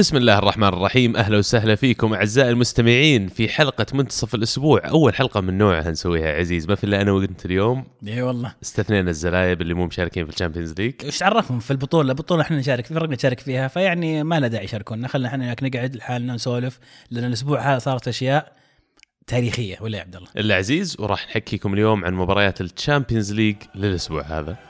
بسم 0.00 0.16
الله 0.16 0.38
الرحمن 0.38 0.68
الرحيم. 0.68 1.16
أهلا 1.16 1.38
وسهلا 1.38 1.74
فيكم 1.74 2.14
أعزائي 2.14 2.50
المستمعين 2.50 3.28
في 3.28 3.48
حلقة 3.48 3.86
منتصف 3.94 4.34
الأسبوع. 4.34 4.88
أول 4.88 5.14
حلقة 5.14 5.40
من 5.40 5.58
نوعها 5.58 5.90
نسويها 5.90 6.32
عزيز. 6.32 6.68
ما 6.68 6.74
في 6.74 6.84
إلا 6.84 7.02
أنا 7.02 7.12
وأنت 7.12 7.46
اليوم. 7.46 7.84
إي 8.08 8.22
والله. 8.22 8.54
استثنينا 8.62 9.10
الزلايب 9.10 9.60
اللي 9.60 9.74
مو 9.74 9.86
مشاركين 9.86 10.24
في 10.24 10.32
الشامبيونز 10.32 10.74
ليج. 10.78 10.94
إيش 11.04 11.22
عرفهم 11.22 11.58
في 11.58 11.70
البطولة؟ 11.70 12.10
البطوله 12.10 12.42
إحنا 12.42 12.58
نشارك 12.58 12.86
في 12.86 12.94
فرق 12.94 13.08
نشارك 13.08 13.40
فيها 13.40 13.68
فيعني 13.68 14.22
ما 14.22 14.40
له 14.40 14.48
داعي 14.48 14.64
يشاركونا. 14.64 15.08
خلينا 15.08 15.28
إحنا 15.28 15.56
نقعد 15.62 15.96
لحالنا 15.96 16.34
نسولف 16.34 16.78
لأن 17.10 17.24
الأسبوع 17.24 17.60
هذا 17.60 17.78
صارت 17.78 18.08
أشياء 18.08 18.52
تاريخية. 19.26 19.76
ولا 19.80 19.98
يا 19.98 20.02
عبد 20.02 20.16
الله. 20.16 20.28
إلا 20.36 20.54
عزيز 20.54 20.96
وراح 21.00 21.28
نحكيكم 21.28 21.74
اليوم 21.74 22.04
عن 22.04 22.14
مباريات 22.14 22.60
ال 22.60 22.67
Champions 22.67 23.32
League 23.32 23.56
للأسبوع 23.74 24.22
هذا. 24.22 24.69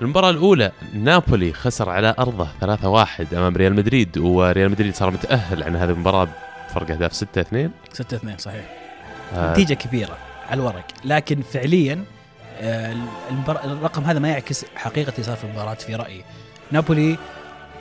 المباراة 0.00 0.30
الأولى 0.30 0.72
نابولي 0.94 1.52
خسر 1.52 1.90
على 1.90 2.14
أرضه 2.18 2.48
3-1 2.60 3.34
أمام 3.34 3.56
ريال 3.56 3.74
مدريد 3.74 4.18
وريال 4.18 4.70
مدريد 4.70 4.94
صار 4.94 5.10
متأهل 5.10 5.62
عن 5.62 5.76
هذه 5.76 5.90
المباراة 5.90 6.28
بفرق 6.68 6.90
أهداف 6.90 7.12
6-2 7.12 7.16
6 7.22 7.70
2 8.16 8.38
صحيح. 8.38 8.64
آه، 9.34 9.52
نتيجة 9.52 9.74
كبيرة 9.74 10.16
على 10.50 10.60
الورق 10.60 10.84
لكن 11.04 11.42
فعليا 11.42 12.04
آه، 12.60 12.96
المبار... 13.30 13.64
الرقم 13.64 14.04
هذا 14.04 14.18
ما 14.18 14.28
يعكس 14.28 14.64
حقيقة 14.76 15.12
اللي 15.12 15.22
صار 15.22 15.36
في 15.36 15.44
المباراة 15.44 15.74
في 15.74 15.94
رأيي. 15.94 16.24
نابولي 16.70 17.18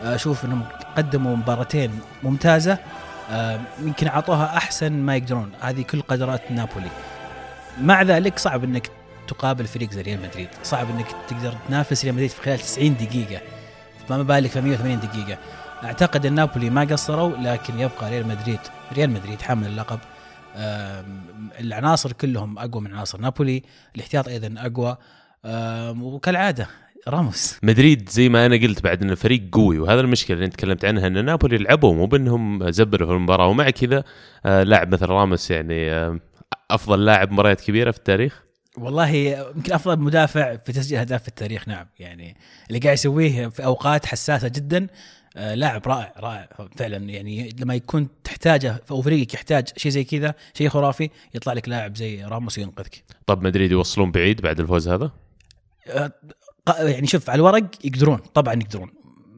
آه، 0.03 0.15
أشوف 0.15 0.45
إنهم 0.45 0.63
قدموا 0.97 1.35
مباراتين 1.35 1.91
ممتازة 2.23 2.77
آه، 3.31 3.59
يمكن 3.81 4.07
أعطوها 4.07 4.57
أحسن 4.57 4.94
ما 4.94 5.16
يقدرون. 5.16 5.51
هذه 5.61 5.81
كل 5.81 6.01
قدرات 6.01 6.51
نابولي. 6.51 6.89
مع 7.81 8.01
ذلك 8.01 8.39
صعب 8.39 8.63
إنك 8.63 8.89
تقابل 9.30 9.67
فريق 9.67 9.91
زي 9.91 10.02
ريال 10.02 10.22
مدريد. 10.22 10.47
صعب 10.63 10.89
إنك 10.89 11.08
تقدر 11.27 11.53
تنافس 11.67 12.03
ريال 12.03 12.16
مدريد 12.16 12.30
في 12.30 12.41
خلال 12.41 12.59
90 12.59 12.97
دقيقة. 12.97 13.41
فما 14.08 14.23
بالك 14.23 14.49
في 14.49 14.61
180 14.61 14.99
دقيقة. 14.99 15.38
أعتقد 15.83 16.25
إن 16.25 16.33
نابولي 16.33 16.69
ما 16.69 16.81
قصروا 16.81 17.38
لكن 17.38 17.80
يبقى 17.80 18.09
ريال 18.09 18.27
مدريد 18.27 18.59
ريال 18.94 19.09
مدريد 19.09 19.41
حامل 19.41 19.67
اللقب. 19.67 20.00
العناصر 21.59 22.11
كلهم 22.11 22.59
أقوى 22.59 22.81
من 22.81 22.94
عناصر 22.94 23.22
نابولي. 23.22 23.63
الاحتياط 23.95 24.27
أيضا 24.27 24.53
أقوى. 24.57 24.97
وكالعادة 26.02 26.67
راموس. 27.07 27.59
مدريد 27.63 28.09
زي 28.09 28.30
ما 28.30 28.45
أنا 28.45 28.55
قلت 28.55 28.83
بعد 28.83 29.03
إن 29.03 29.09
الفريق 29.09 29.44
قوي 29.52 29.80
وهذا 29.80 30.02
المشكلة 30.02 30.38
اللي 30.38 30.50
تكلمت 30.50 30.85
عنها 30.85 31.07
إن 31.07 31.25
نابولي 31.25 31.57
لعبوا 31.57 31.95
مو 31.95 32.05
بانهم 32.05 32.72
زبروا 32.72 33.07
في 33.07 33.13
المباراة. 33.13 33.47
ومع 33.47 33.69
كذا 33.69 34.03
آه، 34.45 34.63
لاعب 34.63 34.94
مثل 34.94 35.05
راموس 35.05 35.52
يعني 35.52 35.91
آه، 35.91 36.19
أفضل 36.72 37.05
لاعب 37.05 37.31
مباريات 37.31 37.61
كبيرة 37.61 37.91
في 37.91 37.97
التاريخ. 37.97 38.44
والله 38.81 39.09
يمكن 39.09 39.73
أفضل 39.73 39.99
مدافع 39.99 40.55
في 40.55 40.73
تسجيل 40.73 40.99
أهداف 40.99 41.22
في 41.22 41.27
التاريخ 41.27 41.67
نعم. 41.67 41.85
يعني 41.99 42.38
اللي 42.67 42.80
قاعد 42.80 42.94
يسويه 42.94 43.47
في 43.47 43.66
أوقات 43.66 44.05
حساسة 44.05 44.47
جدا 44.47 44.88
آه، 45.38 45.55
لاعب 45.55 45.88
رائع 45.88 46.13
رائع 46.17 46.49
فعلا. 46.77 46.97
يعني 46.97 47.55
لما 47.59 47.75
يكون 47.75 48.07
تحتاجه 48.23 48.81
أو 48.91 49.02
فريقك 49.02 49.33
يحتاج 49.33 49.67
شيء 49.77 49.91
زي 49.91 50.03
كذا 50.03 50.35
شيء 50.53 50.69
خرافي 50.69 51.09
يطلع 51.33 51.53
لك 51.53 51.69
لاعب 51.69 51.95
زي 51.95 52.23
راموس 52.23 52.57
ينقذك. 52.57 53.03
طب 53.25 53.41
مدريد 53.41 53.72
يوصلون 53.72 54.11
بعيد 54.11 54.41
بعد 54.41 54.59
الفوز 54.59 54.88
هذا؟ 54.88 55.11
آه، 55.88 56.11
يعني 56.80 57.07
شوف 57.07 57.30
على 57.30 57.39
الورق 57.39 57.66
يقدرون 57.83 58.17
طبعا 58.17 58.53
يقدرون. 58.53 58.89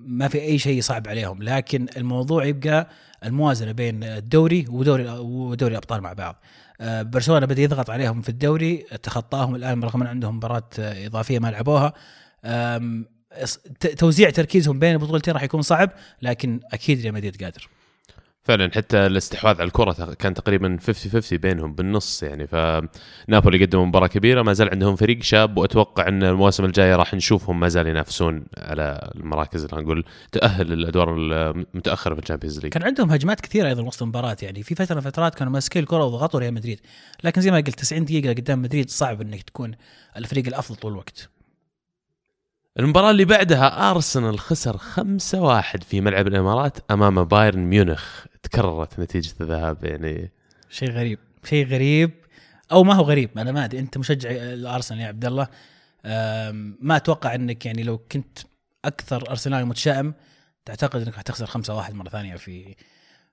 ما 0.06 0.28
في 0.28 0.42
أي 0.42 0.60
شيء 0.60 0.82
صعب 0.82 1.08
عليهم 1.08 1.44
لكن 1.44 1.88
الموضوع 1.98 2.46
يبقى 2.46 2.90
الموازنة 3.24 3.72
بين 3.72 4.04
الدوري 4.04 4.66
ودوري 4.70 5.10
ودوري 5.10 5.72
الابطال 5.72 6.02
مع 6.02 6.14
بعض. 6.14 6.44
آه، 6.82 7.02
برشلونة 7.02 7.46
بدأ 7.46 7.62
يضغط 7.62 7.90
عليهم 7.90 8.22
في 8.22 8.30
الدوري 8.30 8.78
تخطاهم 8.78 9.56
الآن 9.56 9.84
رغم 9.84 10.02
أن 10.02 10.08
عندهم 10.08 10.36
مباراة 10.36 10.70
إضافية 10.80 11.40
ما 11.40 11.52
لعبوها. 11.52 11.94
توزيع 13.98 14.30
تركيزهم 14.30 14.80
بين 14.80 14.94
البطولتين 14.94 15.34
راح 15.34 15.44
يكون 15.44 15.62
صعب 15.62 15.90
لكن 16.22 16.60
أكيد 16.74 17.02
ريال 17.02 17.14
مدريد 17.14 17.44
قادر. 17.44 17.70
فعلا 18.44 18.72
حتى 18.76 19.06
الاستحواذ 19.06 19.56
على 19.56 19.68
الكرة 19.68 20.14
كان 20.14 20.34
تقريبا 20.34 20.78
50 20.82 21.12
50 21.12 21.38
بينهم 21.38 21.74
بالنص 21.74 22.24
يعني. 22.24 22.48
فنابولي 22.48 23.66
قدموا 23.66 23.86
مباراة 23.86 24.08
كبيرة 24.08 24.42
ما 24.42 24.54
زال 24.54 24.70
عندهم 24.70 24.96
فريق 24.96 25.24
شاب 25.24 25.58
وأتوقع 25.58 26.08
إن 26.08 26.24
المواسم 26.24 26.66
الجاية 26.66 26.96
راح 26.96 27.14
نشوفهم 27.14 27.60
ما 27.60 27.68
زال 27.68 27.88
ينافسون 27.88 28.46
على 28.58 29.12
المراكز 29.16 29.66
اللي 29.66 29.82
نقول 29.82 30.06
تأهل 30.32 30.74
الأدوار 30.74 31.16
المتاخره 31.16 32.16
في 32.16 32.22
ال 32.22 32.26
Champions 32.26 32.60
League. 32.60 32.72
كان 32.72 32.84
عندهم 32.84 33.12
هجمات 33.12 33.42
كثيرة 33.42 33.68
أيضا 33.68 33.82
وسط 33.82 34.02
المباراة 34.02 34.38
يعني. 34.42 34.64
في 34.64 34.76
فترة 34.76 34.96
من 34.96 35.00
الفترات 35.00 35.36
كانوا 35.36 35.54
ماسكين 35.54 35.82
الكرة 35.84 36.06
وضغطوا 36.06 36.40
ريال 36.40 36.54
مدريد. 36.54 36.80
لكن 37.24 37.42
زي 37.42 37.52
ما 37.52 37.58
قلت 37.58 37.76
90 37.76 38.06
دقيقة 38.06 38.30
قدام 38.30 38.62
مدريد 38.62 38.90
صعب 38.90 39.22
إنك 39.22 39.42
تكون 39.42 39.72
الفريق 40.18 40.48
الأفضل 40.48 40.76
طول 40.76 40.92
الوقت. 40.92 41.30
المباراة 42.80 43.12
اللي 43.12 43.26
بعدها 43.26 43.92
أرسنال 43.92 44.40
خسر 44.40 44.78
5-1 44.78 45.84
في 45.84 46.02
ملعب 46.02 46.28
الإمارات 46.28 46.92
أمام 46.92 47.24
بايرن 47.24 47.60
ميونخ. 47.60 48.26
تكررت 48.44 49.00
نتيجة 49.00 49.34
الذهاب 49.42 49.84
يعني. 49.84 50.32
شيء 50.70 50.92
غريب 50.92 51.20
شيء 51.44 51.68
غريب. 51.68 52.12
أو 52.72 52.84
ما 52.84 52.94
هو 52.94 53.04
غريب 53.04 53.38
أنا 53.38 53.52
ما 53.52 53.66
أدري. 53.66 53.80
أنت 53.80 53.98
مشجع 53.98 54.30
الأرسنال 54.32 55.02
يا 55.02 55.08
عبد 55.08 55.26
الله. 55.26 55.48
ما 56.82 56.96
أتوقع 56.96 57.36
أنك 57.36 57.66
يعني 57.66 57.84
لو 57.84 57.98
كنت 57.98 58.40
أكثر 58.86 59.30
أرسنالي 59.30 59.66
متشائم 59.66 60.14
تعتقد 60.66 61.02
أنك 61.02 61.16
حتخسر 61.16 61.46
5-1 61.46 61.94
مرة 61.94 62.10
ثانية 62.10 62.36
في 62.36 62.76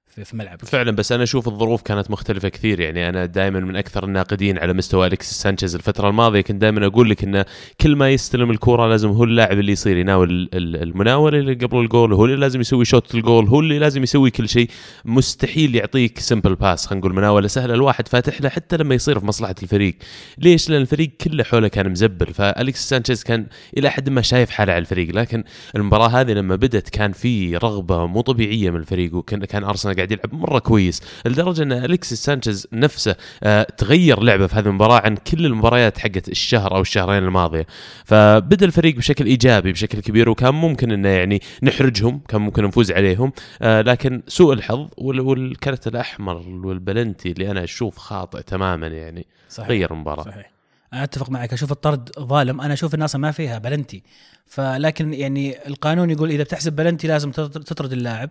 في, 0.08 0.36
ملعبك 0.36 0.64
فعلا 0.64 0.90
بس 0.90 1.12
أنا 1.12 1.22
أشوف 1.22 1.48
الظروف 1.48 1.82
كانت 1.82 2.10
مختلفة 2.10 2.48
كثير. 2.48 2.80
يعني 2.80 3.08
أنا 3.08 3.26
دائما 3.26 3.60
من 3.60 3.76
أكثر 3.76 4.04
الناقدين 4.04 4.58
على 4.58 4.72
مستوى 4.72 5.06
أليكس 5.06 5.32
سانشيز 5.32 5.74
الفترة 5.74 6.08
الماضية 6.08 6.40
كنت 6.40 6.60
دائما 6.60 6.86
أقول 6.86 7.10
لك 7.10 7.24
إنه 7.24 7.44
كل 7.80 7.96
ما 7.96 8.10
يستلم 8.10 8.50
الكرة 8.50 8.86
لازم 8.88 9.08
هو 9.08 9.24
اللاعب 9.24 9.58
اللي 9.58 9.72
يصير 9.72 9.96
يناول 9.96 10.30
ال- 10.30 10.48
ال- 10.54 10.82
المناولة 10.82 11.38
اللي 11.38 11.54
قبل 11.54 11.78
الجول 11.78 12.12
هو 12.12 12.24
اللي 12.24 12.36
لازم 12.36 12.60
يسوي 12.60 12.84
shoot 12.84 13.14
الجول 13.14 13.46
هو 13.48 13.60
اللي 13.60 13.78
لازم 13.78 14.02
يسوي 14.02 14.30
كل 14.30 14.48
شيء. 14.48 14.68
مستحيل 15.04 15.74
يعطيك 15.74 16.18
simple 16.18 16.54
pass 16.54 16.86
خلينا 16.86 17.00
نقول 17.06 17.16
مناولة 17.16 17.48
سهلة 17.48 17.74
الواحد 17.74 18.08
فاتح 18.08 18.40
له 18.40 18.48
حتى 18.48 18.76
لما 18.76 18.94
يصير 18.94 19.18
في 19.20 19.26
مصلحة 19.26 19.54
الفريق. 19.62 19.94
ليش؟ 20.38 20.70
لأن 20.70 20.80
الفريق 20.80 21.10
كله 21.20 21.44
حوله 21.44 21.68
كان 21.68 21.90
مزبل. 21.90 22.26
فأليكس 22.34 22.88
سانشيز 22.88 23.22
كان 23.22 23.46
إلى 23.76 23.90
حد 23.90 24.08
ما 24.08 24.22
شايف 24.22 24.50
حاله 24.50 24.72
على 24.72 24.80
الفريق 24.80 25.14
لكن 25.14 25.44
المباراة 25.76 26.08
هذه 26.08 26.32
لما 26.32 26.56
بدت 26.56 26.88
كان 26.88 27.12
في 27.12 27.56
رغبة 27.56 28.06
مو 28.06 28.20
طبيعية 28.20 28.70
من 28.70 28.76
الفريق 28.80 29.14
وكان 29.14 29.44
كان 29.44 29.64
أرسنال 29.64 29.97
قاعد 29.98 30.12
يلعب 30.12 30.34
مرة 30.34 30.58
كويس 30.58 31.02
لدرجة 31.26 31.62
أن 31.62 31.72
أليكسيس 31.72 32.24
سانشيز 32.24 32.66
نفسه 32.72 33.16
آه 33.42 33.62
تغير 33.62 34.22
لعبه 34.22 34.46
في 34.46 34.56
هذه 34.56 34.66
المباراة 34.66 35.00
عن 35.00 35.16
كل 35.16 35.46
المباريات 35.46 35.98
حقت 35.98 36.28
الشهر 36.28 36.74
أو 36.74 36.80
الشهرين 36.80 37.24
الماضية. 37.24 37.66
فبدأ 38.04 38.66
الفريق 38.66 38.96
بشكل 38.96 39.26
إيجابي 39.26 39.72
بشكل 39.72 40.00
كبير 40.00 40.28
وكان 40.28 40.54
ممكن 40.54 40.90
أنه 40.92 41.08
يعني 41.08 41.42
نحرجهم 41.62 42.20
كان 42.28 42.40
ممكن 42.40 42.64
نفوز 42.64 42.92
عليهم 42.92 43.32
آه 43.62 43.80
لكن 43.82 44.22
سوء 44.28 44.52
الحظ 44.52 44.88
وال- 44.96 45.20
والكرت 45.20 45.86
الأحمر 45.86 46.36
والبلنتي 46.64 47.32
اللي 47.32 47.50
أنا 47.50 47.64
أشوف 47.64 47.98
خاطئ 47.98 48.42
تماما 48.42 48.86
يعني 48.86 49.26
صحيح 49.50 49.68
غير 49.68 49.92
المباراة. 49.92 50.22
صحيح. 50.24 50.50
أنا 50.92 51.04
أتفق 51.04 51.30
معك 51.30 51.52
أشوف 51.52 51.72
الطرد 51.72 52.10
ظالم 52.18 52.60
أنا 52.60 52.74
أشوف 52.74 52.94
أساسا 52.94 53.16
ما 53.16 53.30
فيها 53.30 53.58
بلنتي. 53.58 54.02
فلكن 54.46 55.14
يعني 55.14 55.66
القانون 55.68 56.10
يقول 56.10 56.30
إذا 56.30 56.42
بتحسب 56.42 56.76
بلنتي 56.76 57.06
لازم 57.08 57.30
تطر- 57.30 57.60
تطرد 57.62 57.92
اللاعب. 57.92 58.30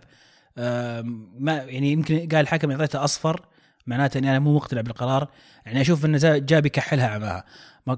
ما 1.38 1.52
يعني 1.56 1.92
يمكن 1.92 2.18
قال 2.18 2.36
الحكم 2.36 2.70
اعطيته 2.70 3.04
أصفر 3.04 3.46
معناته 3.86 4.18
إني 4.18 4.30
أنا 4.30 4.38
مو 4.38 4.54
مقتنع 4.56 4.80
بالقرار. 4.80 5.28
يعني 5.66 5.80
أشوف 5.80 6.04
إنه 6.04 6.18
زا- 6.18 6.38
جاب 6.38 6.66
يكحلها 6.66 7.08
عماها 7.08 7.44
ما 7.86 7.96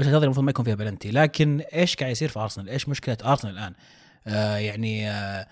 هذا 0.00 0.24
المفروض 0.24 0.44
ما 0.44 0.50
يكون 0.50 0.64
فيها 0.64 0.74
بلنتي. 0.74 1.10
لكن 1.10 1.60
إيش 1.74 1.96
قاعد 1.96 2.10
يصير 2.12 2.28
في 2.28 2.38
أرسنال؟ 2.40 2.68
إيش 2.68 2.88
مشكلة 2.88 3.16
أرسنال 3.24 3.52
الآن؟ 3.54 3.72
آه 4.26 4.56
يعني 4.56 5.10
آه 5.10 5.46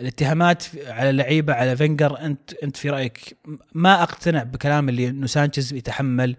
الاتهامات 0.00 0.64
على 0.86 1.10
اللعيبة 1.10 1.52
على 1.54 1.76
فينجر 1.76 2.20
انت 2.20 2.52
أنت 2.62 2.76
في 2.76 2.90
رأيك 2.90 3.36
ما 3.74 4.02
أقتنع 4.02 4.42
بكلام 4.42 4.88
اللي 4.88 5.08
إنه 5.08 5.26
سانشيز 5.26 5.72
يتحمل 5.72 6.36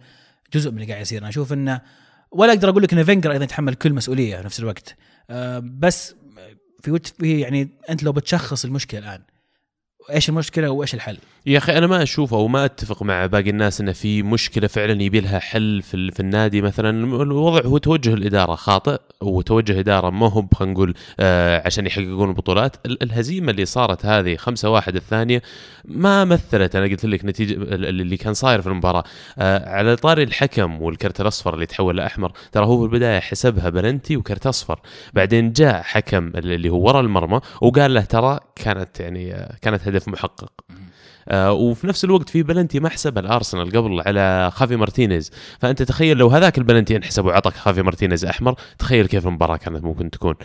جزء 0.53 0.71
من 0.71 0.77
اللي 0.77 0.91
قاعد 0.91 1.01
يصير. 1.01 1.19
أنا 1.21 1.29
أشوف 1.29 1.53
إنه 1.53 1.81
ولا 2.31 2.53
أقدر 2.53 2.69
أقول 2.69 2.83
لك 2.83 2.93
إن 2.93 3.03
فينجر 3.03 3.31
أيضا 3.31 3.43
يتحمل 3.43 3.75
كل 3.75 3.93
مسؤولية 3.93 4.37
في 4.37 4.43
نفس 4.45 4.59
الوقت. 4.59 4.95
آه، 5.29 5.59
بس 5.59 6.15
في 6.83 6.99
يعني 7.39 7.69
أنت 7.89 8.03
لو 8.03 8.11
بتشخص 8.11 8.65
المشكلة 8.65 8.99
الآن 8.99 9.21
إيش 10.13 10.29
المشكلة 10.29 10.69
وإيش 10.69 10.93
الحل؟ 10.93 11.17
يا 11.45 11.57
أخي 11.57 11.77
أنا 11.77 11.87
ما 11.87 12.03
أشوف 12.03 12.33
أو 12.33 12.47
ما 12.47 12.65
أتفق 12.65 13.03
مع 13.03 13.25
باقي 13.25 13.49
الناس 13.49 13.81
انه 13.81 13.91
في 13.91 14.23
مشكلة 14.23 14.67
فعلا 14.67 15.01
يبي 15.03 15.19
لها 15.19 15.39
حل 15.39 15.81
في, 15.81 16.11
في 16.11 16.19
النادي 16.19 16.61
مثلا. 16.61 16.89
الوضع 17.21 17.61
هو 17.65 17.77
توجه 17.77 18.13
الإدارة 18.13 18.55
خاطئ 18.55 18.97
وتوجه 19.21 19.79
إدارة 19.79 20.09
ما 20.09 20.29
هو 20.29 20.45
خلينا 20.55 20.73
نقول 20.73 20.93
آه 21.19 21.61
عشان 21.65 21.85
يحققون 21.85 22.29
البطولات 22.29 22.75
ال- 22.85 23.03
الهزيمة 23.03 23.51
اللي 23.51 23.65
صارت 23.65 24.05
هذه 24.05 24.35
5 24.35 24.69
1 24.69 24.95
الثانية 24.95 25.41
ما 25.85 26.25
مثلت 26.25 26.75
أنا 26.75 26.85
قلت 26.85 27.05
لك 27.05 27.25
نتيجة 27.25 27.53
ال- 27.53 27.73
ال- 27.85 28.01
اللي 28.01 28.17
كان 28.17 28.33
صاير 28.33 28.61
في 28.61 28.67
المباراة. 28.67 29.03
آه 29.39 29.69
على 29.69 29.95
طاري 29.95 30.23
الحكم 30.23 30.81
والكرت 30.81 31.21
الأصفر 31.21 31.53
اللي 31.53 31.65
تحول 31.65 31.97
لأحمر 31.97 32.31
ترى 32.51 32.65
هو 32.65 32.77
في 32.79 32.85
البداية 32.85 33.19
حسبها 33.19 33.69
بلنتي 33.69 34.17
وكرت 34.17 34.47
أصفر. 34.47 34.79
بعدين 35.13 35.53
جاء 35.53 35.81
حكم 35.81 36.27
اللي 36.35 36.69
هو 36.69 36.87
ورا 36.87 36.99
المرمى 37.01 37.39
وقال 37.61 37.93
له 37.93 38.01
ترى 38.01 38.39
كانت 38.55 38.99
يعني 38.99 39.33
آه، 39.33 39.55
كانت 39.61 39.87
هدف 39.87 39.96
محقق. 40.07 40.51
آه 41.29 41.53
وفي 41.53 41.87
نفس 41.87 42.03
الوقت 42.03 42.29
في 42.29 42.43
بلنتي 42.43 42.79
ما 42.79 42.89
حسبها 42.89 43.23
الأرسنال 43.23 43.71
قبل 43.71 44.01
على 44.05 44.51
خافي 44.51 44.75
مارتينيز. 44.75 45.31
فأنت 45.59 45.81
تخيل 45.81 46.17
لو 46.17 46.27
هذاك 46.27 46.57
البلنتي 46.57 46.95
انحسب 46.95 47.25
وعطاك 47.25 47.53
خافي 47.53 47.81
مارتينيز 47.81 48.25
أحمر 48.25 48.55
تخيل 48.79 49.07
كيف 49.07 49.27
المباراة 49.27 49.57
كانت 49.57 49.83
ممكن 49.83 50.09
تكون. 50.09 50.35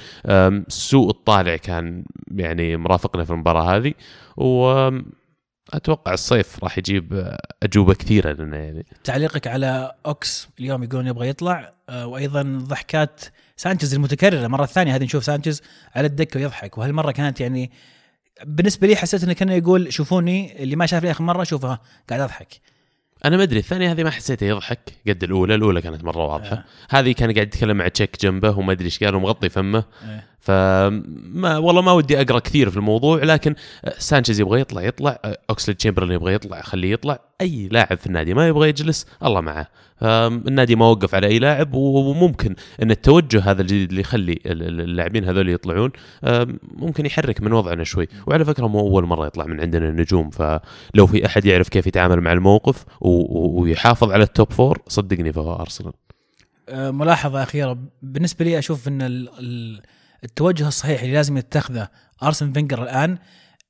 سوء 0.69 1.10
الطالع 1.10 1.56
كان 1.56 2.04
يعني 2.34 2.76
مرافقنا 2.76 3.25
في 3.25 3.31
المباراة 3.31 3.76
هذه 3.76 3.94
واتوقع 4.37 6.12
الصيف 6.12 6.64
راح 6.64 6.78
يجيب 6.78 7.37
أجوبة 7.62 7.94
كثيرة 7.94 8.32
لنا 8.32 8.58
يعني. 8.58 8.87
تعليقك 9.04 9.46
على 9.46 9.93
أوكس 10.06 10.49
اليوم 10.60 10.82
يقولون 10.82 11.06
يبغى 11.06 11.28
يطلع 11.28 11.72
آه، 11.88 12.06
وأيضا 12.06 12.43
ضحكات 12.43 13.20
سانشيز 13.56 13.94
المتكررة 13.94 14.46
المره 14.46 14.64
الثانية 14.64 14.96
هذه 14.96 15.04
نشوف 15.04 15.25
سانشيز 15.25 15.62
على 15.94 16.06
الدكة 16.06 16.40
ويضحك. 16.40 16.78
وهالمرة 16.78 17.10
كانت 17.10 17.40
يعني 17.40 17.70
بالنسبة 18.44 18.86
لي 18.86 18.96
حسيت 18.96 19.24
إنه 19.24 19.32
كان 19.32 19.48
يقول 19.48 19.92
شوفوني 19.92 20.62
اللي 20.62 20.76
ما 20.76 20.86
شافني 20.86 21.10
آخر 21.10 21.24
مرة 21.24 21.44
شوفها. 21.44 21.80
قاعد 22.08 22.20
أضحك. 22.20 22.60
أنا 23.24 23.36
ما 23.36 23.42
أدري 23.42 23.58
الثانية 23.58 23.92
هذه 23.92 24.04
ما 24.04 24.10
حسيته 24.10 24.44
يضحك. 24.44 24.92
قد 25.08 25.24
الأولى 25.24 25.54
الأولى 25.54 25.82
كانت 25.82 26.04
مرة 26.04 26.26
واضحة. 26.26 26.56
آه. 26.56 26.64
هذه 26.90 27.12
كان 27.12 27.32
قاعد 27.34 27.46
يتكلم 27.46 27.76
مع 27.76 27.88
تشيك 27.88 28.16
جنبه 28.20 28.58
وما 28.58 28.72
أدري 28.72 28.84
إيش 28.84 29.04
قال 29.04 29.14
ومغطي 29.14 29.48
فمه. 29.48 29.84
إيه. 30.08 30.31
فما 30.42 31.58
والله 31.58 31.82
ما 31.82 31.92
ودي 31.92 32.20
أقرأ 32.20 32.38
كثير 32.38 32.70
في 32.70 32.76
الموضوع 32.76 33.22
لكن 33.22 33.54
سانشيز 33.98 34.40
يبغى 34.40 34.60
يطلع 34.60 34.82
يطلع. 34.82 35.18
أوكسليد 35.50 35.76
تشامبرلين 35.76 36.12
يبغى 36.14 36.34
يطلع 36.34 36.62
خليه 36.62 36.92
يطلع. 36.92 37.18
أي 37.40 37.68
لاعب 37.68 37.98
في 37.98 38.06
النادي 38.06 38.34
ما 38.34 38.48
يبغى 38.48 38.68
يجلس 38.68 39.06
الله 39.24 39.40
معه. 39.40 39.68
النادي 40.02 40.76
ما 40.76 40.86
وقف 40.86 41.14
على 41.14 41.26
أي 41.26 41.38
لاعب 41.38 41.74
وممكن 41.74 42.54
إن 42.82 42.90
التوجه 42.90 43.50
هذا 43.50 43.62
الجديد 43.62 43.88
اللي 43.88 44.00
يخلي 44.00 44.32
ال- 44.32 44.62
ال- 44.62 44.80
اللاعبين 44.80 45.24
هذول 45.24 45.48
يطلعون 45.48 45.90
ممكن 46.62 47.06
يحرك 47.06 47.40
من 47.42 47.52
وضعنا 47.52 47.84
شوي. 47.84 48.08
وعلى 48.26 48.44
فكرة 48.44 48.66
مو 48.66 48.80
أول 48.80 49.04
مرة 49.04 49.26
يطلع 49.26 49.44
من 49.46 49.60
عندنا 49.60 49.88
النجوم 49.88 50.30
فلو 50.30 51.06
في 51.06 51.26
أحد 51.26 51.44
يعرف 51.44 51.68
كيف 51.68 51.86
يتعامل 51.86 52.20
مع 52.20 52.32
الموقف 52.32 52.84
ويحافظ 53.00 54.10
على 54.10 54.22
ال 54.22 54.30
top 54.30 54.52
four 54.52 54.78
صدقني 54.88 55.32
فهو 55.32 55.56
أرسنال. 55.56 55.92
آه، 56.68 56.90
ملاحظة 56.90 57.42
أخيرة. 57.42 57.78
بالنسبة 58.02 58.44
لي 58.44 58.58
أشوف 58.58 58.88
إن 58.88 59.02
ال- 59.02 59.82
التوجه 60.24 60.69
الصحيح 60.69 61.02
اللي 61.02 61.14
لازم 61.14 61.36
يتخذه 61.36 61.88
أرسن 62.22 62.52
فينجر 62.52 62.82
الآن 62.82 63.19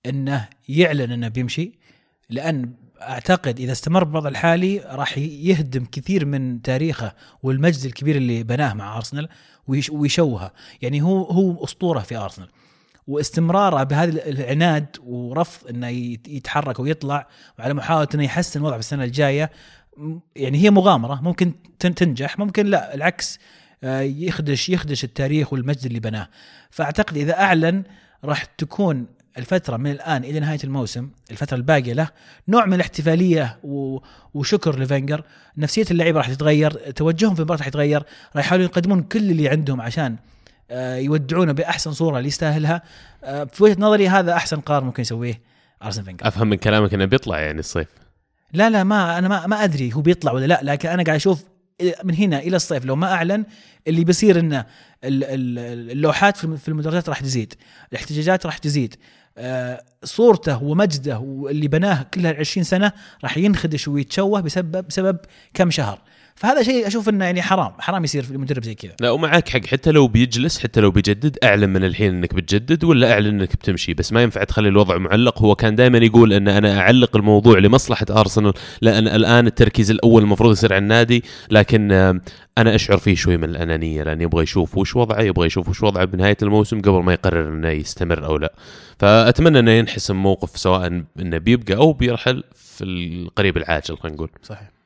إنه 0.07 0.49
يعلن 0.69 1.13
إنه 1.13 1.29
بيمشي 1.29 1.73
لأن 2.31 2.73
أعتقد 3.03 3.61
إذا 3.61 3.73
استمر 3.73 4.05
بالوضع 4.05 4.29
الحالي 4.29 4.79
راح 4.79 5.19
يهدم 5.19 5.85
كثير 5.85 6.25
من 6.25 6.63
تاريخه 6.63 7.13
والمجد 7.43 7.85
الكبير 7.85 8.17
اللي 8.17 8.43
بناه 8.43 8.75
مع 8.75 8.97
أرسنال 8.97 9.29
ويش- 9.69 9.91
ويشوهه 9.91 10.53
يعني 10.83 11.03
هو 11.03 11.23
هو 11.25 11.65
أسطورة 11.65 12.01
في 12.01 12.17
أرسنال. 12.17 12.49
واستمراره 13.07 13.83
بهذا 13.83 14.29
العناد 14.29 14.97
ورفض 15.05 15.69
إنه 15.69 15.89
يت- 15.89 16.29
يتحرك 16.29 16.81
ويطلع 16.81 17.29
وعلى 17.59 17.75
محاولة 17.75 18.09
إنه 18.15 18.25
يحسن 18.25 18.61
وضعه 18.63 18.73
في 18.73 18.79
السنة 18.79 19.05
الجاية 19.05 19.51
يعني 20.37 20.59
هي 20.59 20.71
مغامرة 20.71 21.21
ممكن 21.23 21.53
تن- 21.79 21.95
تنجح 21.95 22.39
ممكن 22.39 22.67
لا 22.67 22.95
العكس 22.95 23.39
يخدش 23.83 24.69
يخدش 24.69 25.05
التاريخ 25.05 25.53
والمجد 25.53 25.87
اللي 25.87 26.01
بناه. 26.01 26.29
فأعتقد 26.71 27.17
إذا 27.17 27.41
أعلن 27.41 27.83
راح 28.25 28.45
تكون 28.45 29.07
الفترة 29.39 29.77
من 29.77 29.91
الآن 29.91 30.25
إلى 30.25 30.41
نهاية 30.41 30.59
الموسم 30.65 31.11
الفترة 31.31 31.57
الباقية 31.57 31.93
له 31.93 32.09
نوع 32.49 32.67
من 32.67 32.75
الاحتفالية 32.75 33.59
وشكر 34.35 34.79
لفنجر 34.79 35.25
نفسية 35.57 35.85
اللعيبة 35.91 36.19
راح 36.19 36.29
تتغير 36.29 36.71
توجههم 36.73 37.35
في 37.35 37.41
المباراة 37.41 37.59
راح 37.59 37.67
يتغير 37.67 38.03
راح 38.37 38.45
يحاولون 38.45 38.67
يقدمون 38.67 39.03
كل 39.03 39.31
اللي 39.31 39.49
عندهم 39.49 39.81
عشان 39.81 40.17
آه، 40.71 40.97
يودعونه 40.97 41.53
بأحسن 41.53 41.93
صورة 41.93 42.19
اللي 42.19 42.29
يستاهلها 42.29 42.83
آه، 43.25 43.45
في 43.45 43.65
وجهة 43.65 43.77
نظري 43.79 44.09
هذا 44.09 44.33
أحسن 44.33 44.61
قرار 44.61 44.85
ممكن 44.85 45.01
يسويه 45.01 45.41
أرسن 45.83 46.03
فينجر. 46.03 46.29
أفهم 46.29 46.49
من 46.49 46.57
كلامك 46.57 46.95
إنه 46.95 47.05
بيطلع 47.05 47.41
يعني 47.41 47.59
الصيف 47.59 47.89
لا 48.53 48.71
لا 48.71 48.85
ما 48.85 49.19
أنا 49.19 49.29
ما 49.29 49.47
ما 49.47 49.65
أدري 49.65 49.95
هو 49.95 50.01
بيطلع 50.01 50.33
ولا 50.33 50.47
لا 50.47 50.61
لكن 50.63 50.89
أنا 50.89 51.03
قاعد 51.03 51.17
أشوف 51.17 51.45
من 52.05 52.15
هنا 52.15 52.39
إلى 52.39 52.57
الصيف 52.57 52.85
لو 52.85 52.97
ما 52.97 53.13
أعلن 53.13 53.45
اللي 53.89 54.05
بيصير 54.05 54.39
إنه 54.41 54.59
ال- 55.05 55.25
ال- 55.25 55.91
اللوحات 55.91 56.37
في 56.37 56.45
الم- 56.45 56.57
في 56.57 56.69
المدرجات 56.69 57.09
راح 57.09 57.21
تزيد 57.21 57.55
الاحتجاجات 57.93 58.47
راح 58.47 58.59
تزيد 58.59 58.95
آه، 59.39 59.85
صورته 60.05 60.63
ومجده 60.63 61.19
واللي 61.19 61.69
بناه 61.69 62.03
كل 62.15 62.27
هال 62.27 62.37
20 62.37 62.65
سنة 62.65 62.93
راح 63.25 63.39
ينخدش 63.39 63.89
ويتشوه 63.89 64.41
بسبب 64.41 64.87
بسبب 64.89 65.19
كم 65.55 65.71
شهر. 65.71 65.99
فهذا 66.35 66.63
شيء 66.63 66.87
أشوف 66.87 67.09
إنه 67.09 67.25
يعني 67.25 67.43
حرام 67.43 67.73
حرام 67.79 68.05
يصير 68.05 68.23
في 68.23 68.31
المدرب 68.31 68.65
زي 68.65 68.75
كذا. 68.75 68.93
لا 69.01 69.11
ومعك 69.11 69.49
حق 69.49 69.67
حتى 69.67 69.91
لو 69.91 70.09
بيجلس 70.09 70.59
حتى 70.59 70.81
لو 70.81 70.91
بيجدد 70.91 71.39
اعلن 71.45 71.69
من 71.69 71.85
الحين 71.85 72.15
إنك 72.15 72.35
بتجدد 72.35 72.85
ولا 72.85 73.13
أعلن 73.13 73.27
إنك 73.41 73.57
بتمشي. 73.57 73.95
بس 73.95 74.13
ما 74.13 74.23
ينفع 74.23 74.45
تخلي 74.45 74.69
الوضع 74.69 74.99
معلق. 74.99 75.43
هو 75.43 75.55
كان 75.55 75.75
دائما 75.75 75.99
يقول 75.99 76.33
إن 76.33 76.49
أنا 76.49 76.79
أعلق 76.79 77.17
الموضوع 77.17 77.59
لمصلحة 77.59 78.07
أرسنال. 78.11 78.53
لأن 78.81 79.09
الآن 79.09 79.47
التركيز 79.47 79.91
الأول 79.91 80.23
المفروض 80.23 80.53
يصير 80.53 80.73
على 80.73 80.83
النادي 80.83 81.25
لكن 81.51 81.93
أنا 82.59 82.75
أشعر 82.75 82.99
فيه 82.99 83.15
شوي 83.15 83.37
من 83.37 83.45
الأنانية 83.45 84.03
لأن 84.03 84.21
يبغى 84.21 84.43
يشوف 84.43 84.79
وش 84.79 84.97
وضعه 84.97 85.21
يبغى 85.23 85.47
يشوف 85.47 85.69
وش 85.69 85.83
وضعه 85.83 86.05
بنهاية 86.05 86.37
الموسم 86.43 86.81
قبل 86.81 87.03
ما 87.03 87.13
يقرر 87.13 87.49
إنه 87.49 87.69
يستمر 87.69 88.25
أو 88.25 88.37
لا. 88.37 88.55
فأتمنى 88.99 89.59
إنه 89.59 89.71
ينحسم 89.71 90.17
موقف 90.17 90.59
سواء 90.59 91.03
إنه 91.21 91.39
بيبقى 91.39 91.75
أو 91.75 91.93
بيرحل 91.93 92.45
في 92.55 92.85
القريب 92.85 93.57
العاجل 93.57 93.97
خلينا 93.97 94.17
نقول. 94.17 94.31
صحيح. 94.43 94.82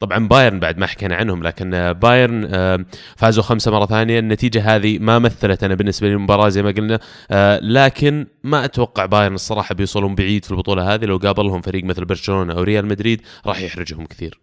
طبعا 0.00 0.28
بايرن 0.28 0.60
بعد 0.60 0.78
ما 0.78 0.86
حكينا 0.86 1.16
عنهم 1.16 1.42
لكن 1.42 1.92
بايرن 1.92 2.48
آه، 2.54 2.84
فازوا 3.16 3.42
خمسة 3.42 3.70
مرة 3.70 3.86
ثانية. 3.86 4.18
النتيجة 4.18 4.76
هذه 4.76 4.98
ما 4.98 5.18
مثلت 5.18 5.64
أنا 5.64 5.74
بالنسبة 5.74 6.08
لي 6.08 6.14
المباراة 6.14 6.48
زي 6.48 6.62
ما 6.62 6.70
قلنا. 6.70 6.98
آه، 7.30 7.60
لكن 7.62 8.26
ما 8.44 8.64
أتوقع 8.64 9.06
بايرن 9.06 9.34
الصراحة 9.34 9.74
بيوصلون 9.74 10.14
بعيد 10.14 10.44
في 10.44 10.50
البطولة 10.50 10.94
هذه. 10.94 11.04
لو 11.04 11.16
قابلهم 11.16 11.60
فريق 11.60 11.84
مثل 11.84 12.04
برشلونة 12.04 12.52
أو 12.52 12.62
ريال 12.62 12.86
مدريد 12.86 13.22
راح 13.46 13.60
يحرجهم 13.60 14.06
كثير. 14.06 14.40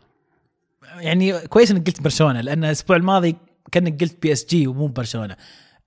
يعني 1.00 1.40
كويس 1.40 1.72
إنك 1.72 1.88
قلت 1.88 2.02
برشلونة 2.02 2.42
لأن 2.42 2.64
الأسبوع 2.64 2.98
الماضي 2.98 3.36
كأنك 3.72 4.02
قلت 4.02 4.22
PSG 4.22 4.68
ومو 4.68 4.88
برشلونة. 4.88 5.36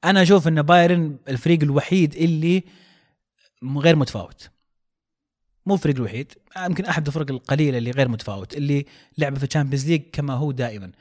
أنا 0.05 0.23
أشوف 0.23 0.49
إن 0.49 0.63
بايرن 0.63 1.17
الفريق 1.29 1.63
الوحيد 1.63 2.15
اللي 2.15 2.65
غير 3.77 3.97
متفاوت. 3.97 4.51
مو 5.71 5.75
الفريق 5.77 5.97
الوحيد 5.97 6.33
يمكن 6.67 6.85
أحد 6.85 7.07
الفرق 7.07 7.31
القليلة 7.31 7.79
اللي 7.79 7.91
غير 7.91 8.09
متفاوت 8.09 8.57
اللي 8.57 8.87
لعب 9.19 9.39
في 9.39 9.45
ال 9.45 9.49
Champions 9.49 9.87
League 9.91 10.03
كما 10.13 10.35
هو 10.35 10.53
دائما. 10.53 10.93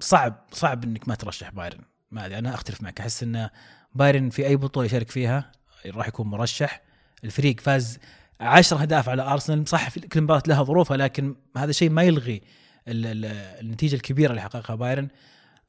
صعب 0.00 0.46
صعب 0.52 0.84
إنك 0.84 1.08
ما 1.08 1.14
ترشح 1.14 1.50
بايرن. 1.50 1.78
ما 2.10 2.26
أدري 2.26 2.38
أنا 2.38 2.54
أختلف 2.54 2.82
معك. 2.82 3.00
أحس 3.00 3.22
إن 3.22 3.48
بايرن 3.94 4.30
في 4.30 4.46
أي 4.46 4.56
بطولة 4.56 4.86
يشارك 4.86 5.10
فيها 5.10 5.52
راح 5.86 6.08
يكون 6.08 6.26
مرشح. 6.26 6.82
الفريق 7.24 7.60
فاز 7.60 7.98
10 8.40 8.82
أهداف 8.82 9.08
على 9.08 9.22
أرسنال. 9.22 9.68
صح 9.68 9.98
كل 9.98 10.20
مباراة 10.20 10.42
لها 10.46 10.62
ظروفها 10.62 10.96
لكن 10.96 11.36
هذا 11.56 11.70
الشيء 11.70 11.90
ما 11.90 12.02
يلغي 12.02 12.42
ال- 12.88 13.06
ال- 13.06 13.24
النتيجة 13.60 13.94
الكبيرة 13.94 14.30
اللي 14.30 14.42
حققها 14.42 14.76
بايرن. 14.76 15.08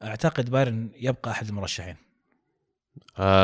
أعتقد 0.02 0.50
بايرن 0.50 0.90
يبقى 1.00 1.30
أحد 1.30 1.48
المرشحين. 1.48 1.96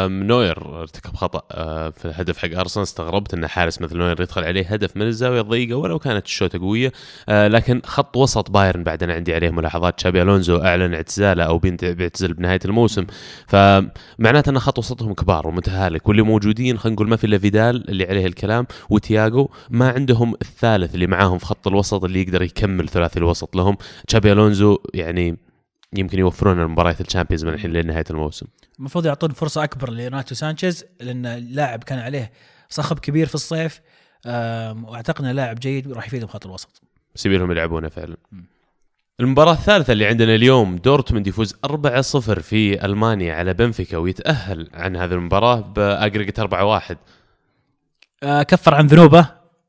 نوير 0.08 0.80
ارتكب 0.80 1.14
خطأ 1.14 1.42
في 1.90 2.04
الهدف 2.04 2.38
حق 2.38 2.58
أرسنال 2.58 2.82
استغربت 2.82 3.34
إن 3.34 3.46
حارس 3.46 3.80
مثل 3.80 3.96
نوير 3.96 4.20
يدخل 4.20 4.44
عليه 4.44 4.66
هدف 4.66 4.96
من 4.96 5.02
الزاوية 5.02 5.40
الضيقة 5.40 5.76
ولو 5.76 5.99
كانت 5.99 6.26
الشوطة 6.26 6.58
قوية. 6.58 6.92
آه، 7.28 7.49
لكن 7.49 7.80
خط 7.84 8.16
وسط 8.16 8.50
بايرن 8.50 8.82
بعد 8.82 9.02
أنا 9.02 9.14
عندي 9.14 9.34
عليه 9.34 9.50
ملاحظات. 9.50 10.00
شابي 10.00 10.23
ألونزو 10.23 10.56
أعلن 10.56 10.94
اعتزاله 10.94 11.44
أو 11.44 11.58
بيعتزل 11.58 12.34
بنهاية 12.34 12.61
الموسم. 12.64 13.06
فمعناته 13.46 14.50
أن 14.50 14.58
خط 14.58 14.78
وسطهم 14.78 15.14
كبار 15.14 15.49
ومتهالك 15.49 16.08
واللي 16.08 16.23
موجودين 16.23 16.78
خلينا 16.78 16.94
نقول 16.94 17.08
ما 17.08 17.16
في 17.16 17.26
إلا 17.26 17.38
فيدال 17.38 17.90
اللي 17.90 18.04
عليه 18.04 18.26
الكلام 18.26 18.66
وتياجو 18.90 19.49
ما 19.70 19.90
عندهم 19.90 20.34
الثالث 20.42 20.94
اللي 20.94 21.06
معاهم 21.06 21.38
في 21.38 21.46
خط 21.46 21.68
الوسط 21.68 22.04
اللي 22.04 22.23
يقدر 22.23 22.42
يكمل 22.42 22.88
ثلاثي 22.88 23.18
الوسط 23.18 23.56
لهم. 23.56 23.76
تشابي 24.08 24.32
ألونزو 24.32 24.78
يعني 24.94 25.38
يمكن 25.96 26.18
يوفرون 26.18 26.61
المباريات 26.61 27.00
ال 27.00 27.05
Champions 27.05 27.44
من 27.44 27.54
الحين 27.54 27.73
لنهاية 27.73 28.04
الموسم. 28.11 28.46
المفروض 28.78 29.07
يعطون 29.07 29.31
فرصة 29.31 29.64
أكبر 29.64 29.90
لريناتو 29.90 30.35
سانشيز 30.35 30.85
لأن 31.00 31.26
اللاعب 31.26 31.85
كان 31.85 31.99
عليه 31.99 32.33
صخب 32.69 32.99
كبير 32.99 33.26
في 33.26 33.35
الصيف 33.35 33.81
وأعتقد 34.26 35.25
إنه 35.25 35.33
لاعب 35.33 35.61
جيد 35.61 35.87
وراح 35.87 36.07
يفيدهم 36.07 36.28
خط 36.28 36.47
الوسط. 36.47 36.83
بس 37.14 37.26
يبي 37.26 37.38
لهم 37.38 37.50
يلعبونه 37.50 37.88
فعلا. 37.88 38.16
المباراة 39.21 39.52
الثالثة 39.52 39.93
اللي 39.93 40.07
عندنا 40.07 40.35
اليوم 40.35 40.76
دورتموند 40.76 41.26
يفوز 41.26 41.54
4-0 41.66 42.40
في 42.40 42.85
ألمانيا 42.85 43.35
على 43.35 43.54
بنفيكا 43.54 43.97
ويتأهل 43.97 44.71
عن 44.75 44.97
هذه 44.97 45.12
المباراة 45.12 45.61
ب 45.61 45.68
aggregate 45.68 46.40
4-1 46.40 46.97
آه، 48.23 48.43
كفر 48.43 48.75
عن 48.75 48.87
ذنوبه 48.87 49.26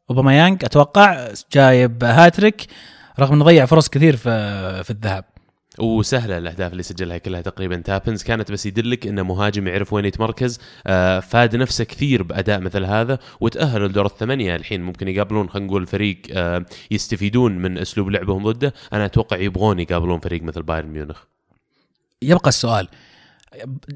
أوباميانج 0.09 0.65
أتوقع 0.65 1.27
جايب 1.51 2.03
هاتريك 2.03 2.67
رغم 3.19 3.33
إنه 3.33 3.45
ضيع 3.45 3.65
فرص 3.65 3.89
كثير 3.89 4.15
في 4.15 4.83
في 4.83 4.89
الذهاب. 4.89 5.25
وسهلة 5.79 6.37
الأهداف 6.37 6.71
اللي 6.71 6.83
سجلها 6.83 7.17
كلها 7.17 7.41
تقريبا 7.41 7.75
تابنز 7.75 8.23
كانت 8.23 8.51
بس 8.51 8.65
يدلك 8.65 9.07
انه 9.07 9.23
مهاجم 9.23 9.67
يعرف 9.67 9.93
وين 9.93 10.05
يتمركز 10.05 10.59
آه 10.87 11.19
فاد 11.19 11.55
نفسه 11.55 11.83
كثير 11.83 12.23
بأداء 12.23 12.59
مثل 12.59 12.83
هذا 12.83 13.19
وتأهلوا 13.39 13.87
لدور 13.87 14.05
الثمانية 14.05 14.55
الحين 14.55 14.81
ممكن 14.81 15.07
يقابلون 15.07 15.49
خلينا 15.49 15.67
نقول 15.67 15.87
فريق 15.87 16.21
آه 16.31 16.65
يستفيدون 16.91 17.57
من 17.57 17.77
أسلوب 17.77 18.09
لعبهم 18.09 18.51
ضده 18.51 18.73
أنا 18.93 19.05
أتوقع 19.05 19.37
يبغون 19.37 19.79
يقابلون 19.79 20.19
فريق 20.19 20.43
مثل 20.43 20.63
بايرن 20.63 20.87
ميونخ 20.87 21.23
يبقى 22.21 22.49
السؤال 22.49 22.87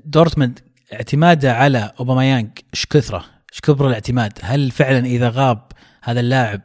دورتموند 0.05 0.59
اعتماده 0.93 1.53
على 1.53 1.91
اوباميانج 1.99 2.49
إيش 2.73 2.85
كثره؟ 2.85 3.25
إيش 3.53 3.59
كبر 3.61 3.87
الاعتماد؟ 3.87 4.33
هل 4.41 4.71
فعلا 4.71 5.05
إذا 5.05 5.29
غاب 5.29 5.71
هذا 6.03 6.19
اللاعب 6.19 6.61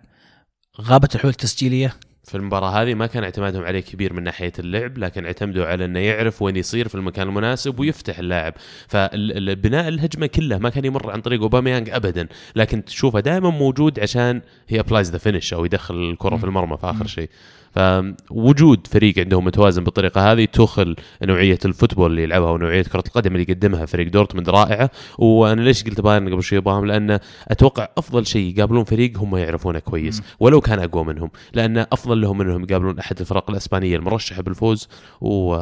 غابت 0.80 1.14
الحلول 1.14 1.30
التسجيلية؟ 1.30 1.94
في 2.24 2.36
المباراة 2.36 2.82
هذه 2.82 2.94
ما 2.94 3.06
كان 3.06 3.24
اعتمادهم 3.24 3.64
عليه 3.64 3.80
كبير 3.80 4.12
من 4.12 4.22
ناحية 4.22 4.52
اللعب 4.58 4.98
لكن 4.98 5.24
اعتمدوا 5.24 5.66
على 5.66 5.84
إنه 5.84 5.98
يعرف 5.98 6.42
وين 6.42 6.56
يصير 6.56 6.88
في 6.88 6.94
المكان 6.94 7.28
المناسب 7.28 7.80
ويفتح 7.80 8.18
اللاعب. 8.18 8.54
فبناء 8.88 9.88
الهجمة 9.88 10.26
كله 10.26 10.58
ما 10.58 10.68
كان 10.68 10.84
يمر 10.84 11.10
عن 11.10 11.20
طريق 11.20 11.40
أوباميانج 11.40 11.90
ابدا 11.90 12.28
لكن 12.56 12.84
تشوفه 12.84 13.20
دائما 13.20 13.50
موجود 13.50 14.00
عشان 14.00 14.40
he 14.68 14.80
applies 14.80 15.10
the 15.10 15.18
finish 15.18 15.54
أو 15.54 15.64
يدخل 15.64 15.94
الكرة 15.94 16.36
في 16.36 16.44
المرمى 16.44 16.76
في 16.76 16.86
آخر 16.90 17.06
شيء. 17.06 17.28
فوجود 17.74 18.86
فريق 18.86 19.18
عندهم 19.18 19.44
متوازن 19.44 19.84
بالطريقة 19.84 20.32
هذه 20.32 20.44
توخل 20.44 20.96
نوعية 21.22 21.58
ال 21.64 21.69
football 21.69 22.10
اللي 22.10 22.22
يلعبها 22.22 22.50
ونوعية 22.50 22.82
كرة 22.82 23.04
القدم 23.06 23.32
اللي 23.32 23.46
يقدمها 23.48 23.86
فريق 23.86 24.08
دورتموند 24.08 24.50
رائعة. 24.50 24.90
وأنا 25.18 25.60
ليش 25.60 25.84
قلت 25.84 26.00
بايرن 26.00 26.28
قبل 26.32 26.42
شوي 26.42 26.58
إبراهيم 26.58 26.86
لأن 26.86 27.18
أتوقع 27.48 27.88
أفضل 27.98 28.26
شيء 28.26 28.54
يقابلون 28.56 28.84
فريق 28.84 29.18
هم 29.18 29.36
يعرفونه 29.36 29.78
كويس 29.78 30.22
ولو 30.40 30.60
كان 30.60 30.78
أقوى 30.78 31.04
منهم 31.04 31.30
لأن 31.52 31.78
أفضل 31.78 32.20
لهم 32.20 32.40
إنهم 32.40 32.62
يقابلون 32.62 32.98
أحد 32.98 33.20
الفرق 33.20 33.50
الإسبانية 33.50 33.96
المرشحة 33.96 34.42
بالفوز 34.42 34.88
و 35.20 35.56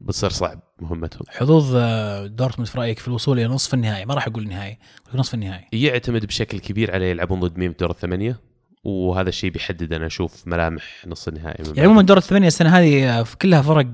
بتصير 0.00 0.30
صعب 0.30 0.60
مهمتهم. 0.80 1.22
حظوظ 1.28 1.76
آه، 1.76 2.26
دورتموند 2.26 2.68
في 2.68 2.78
رأيك 2.78 2.98
في 2.98 3.08
الوصول 3.08 3.38
إلى 3.38 3.48
نصف 3.48 3.74
النهائي؟ 3.74 4.04
ما 4.04 4.14
راح 4.14 4.26
أقول 4.26 4.42
النهائي 4.42 4.78
نصف 5.14 5.34
النهائي. 5.34 5.64
يعتمد 5.72 6.26
بشكل 6.26 6.58
كبير 6.58 6.94
على 6.94 7.10
يلعبون 7.10 7.40
ضد 7.40 7.58
مين 7.58 7.70
بدور 7.70 7.90
الثمانية؟ 7.90 8.40
وهذا 8.84 9.28
الشيء 9.28 9.50
بيحدد 9.50 9.92
أنا 9.92 10.06
أشوف 10.06 10.48
ملامح 10.48 11.06
نص 11.06 11.28
النهائي 11.28 11.64
يعني 11.66 11.80
عموما 11.80 12.02
دور 12.02 12.16
الثمانية 12.16 12.46
السنة 12.46 12.78
هذه 12.78 13.26
كلها 13.42 13.62
فرق 13.62 13.86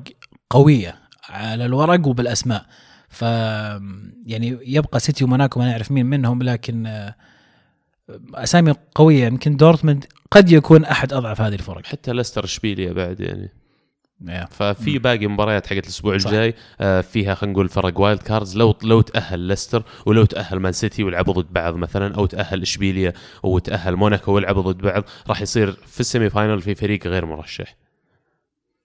قوية 0.50 0.94
على 1.28 1.66
الورق 1.66 2.06
وبالأسماء. 2.06 2.66
ف 3.08 3.22
يعني 3.22 4.58
يبقى 4.62 5.00
سيتي 5.00 5.24
وموناكو 5.24 5.60
ما 5.60 5.66
نعرف 5.66 5.90
مين 5.90 6.06
منهم 6.06 6.42
لكن 6.42 7.10
أسامي 8.34 8.74
قوية. 8.94 9.26
يمكن 9.26 9.56
دورتموند 9.56 10.04
قد 10.30 10.52
يكون 10.52 10.84
أحد 10.84 11.12
أضعف 11.12 11.40
هذه 11.40 11.54
الفرق. 11.54 11.86
حتى 11.86 12.12
ليستر 12.12 12.44
إشبيليا 12.44 12.92
بعد 12.92 13.20
يعني. 13.20 13.52
ففي 14.50 14.98
باقي 14.98 15.26
مباريات 15.26 15.66
حقت 15.66 15.84
الأسبوع 15.84 16.14
الجاي 16.14 16.54
آه 16.80 17.00
فيها 17.00 17.34
خلينا 17.34 17.52
نقول 17.52 17.68
فرق 17.68 18.00
wild 18.00 18.22
cards. 18.22 18.56
لو 18.56 18.74
لو 18.82 19.00
تأهل 19.00 19.38
ليستر 19.38 19.82
ولو 20.06 20.24
تأهل 20.24 20.58
مان 20.58 20.72
سيتي 20.72 21.04
ولعبوا 21.04 21.34
ضد 21.34 21.52
بعض 21.52 21.74
مثلا 21.74 22.14
أو 22.14 22.26
تأهل 22.26 22.62
إشبيليا 22.62 23.12
وتأهل 23.42 23.96
موناكو 23.96 24.32
ولعبوا 24.32 24.62
ضد 24.62 24.82
بعض 24.82 25.04
راح 25.28 25.42
يصير 25.42 25.72
في 25.72 26.00
ال 26.00 26.06
semi 26.06 26.30
final 26.30 26.60
في 26.60 26.74
فريق 26.74 27.06
غير 27.06 27.26
مرشح. 27.26 27.76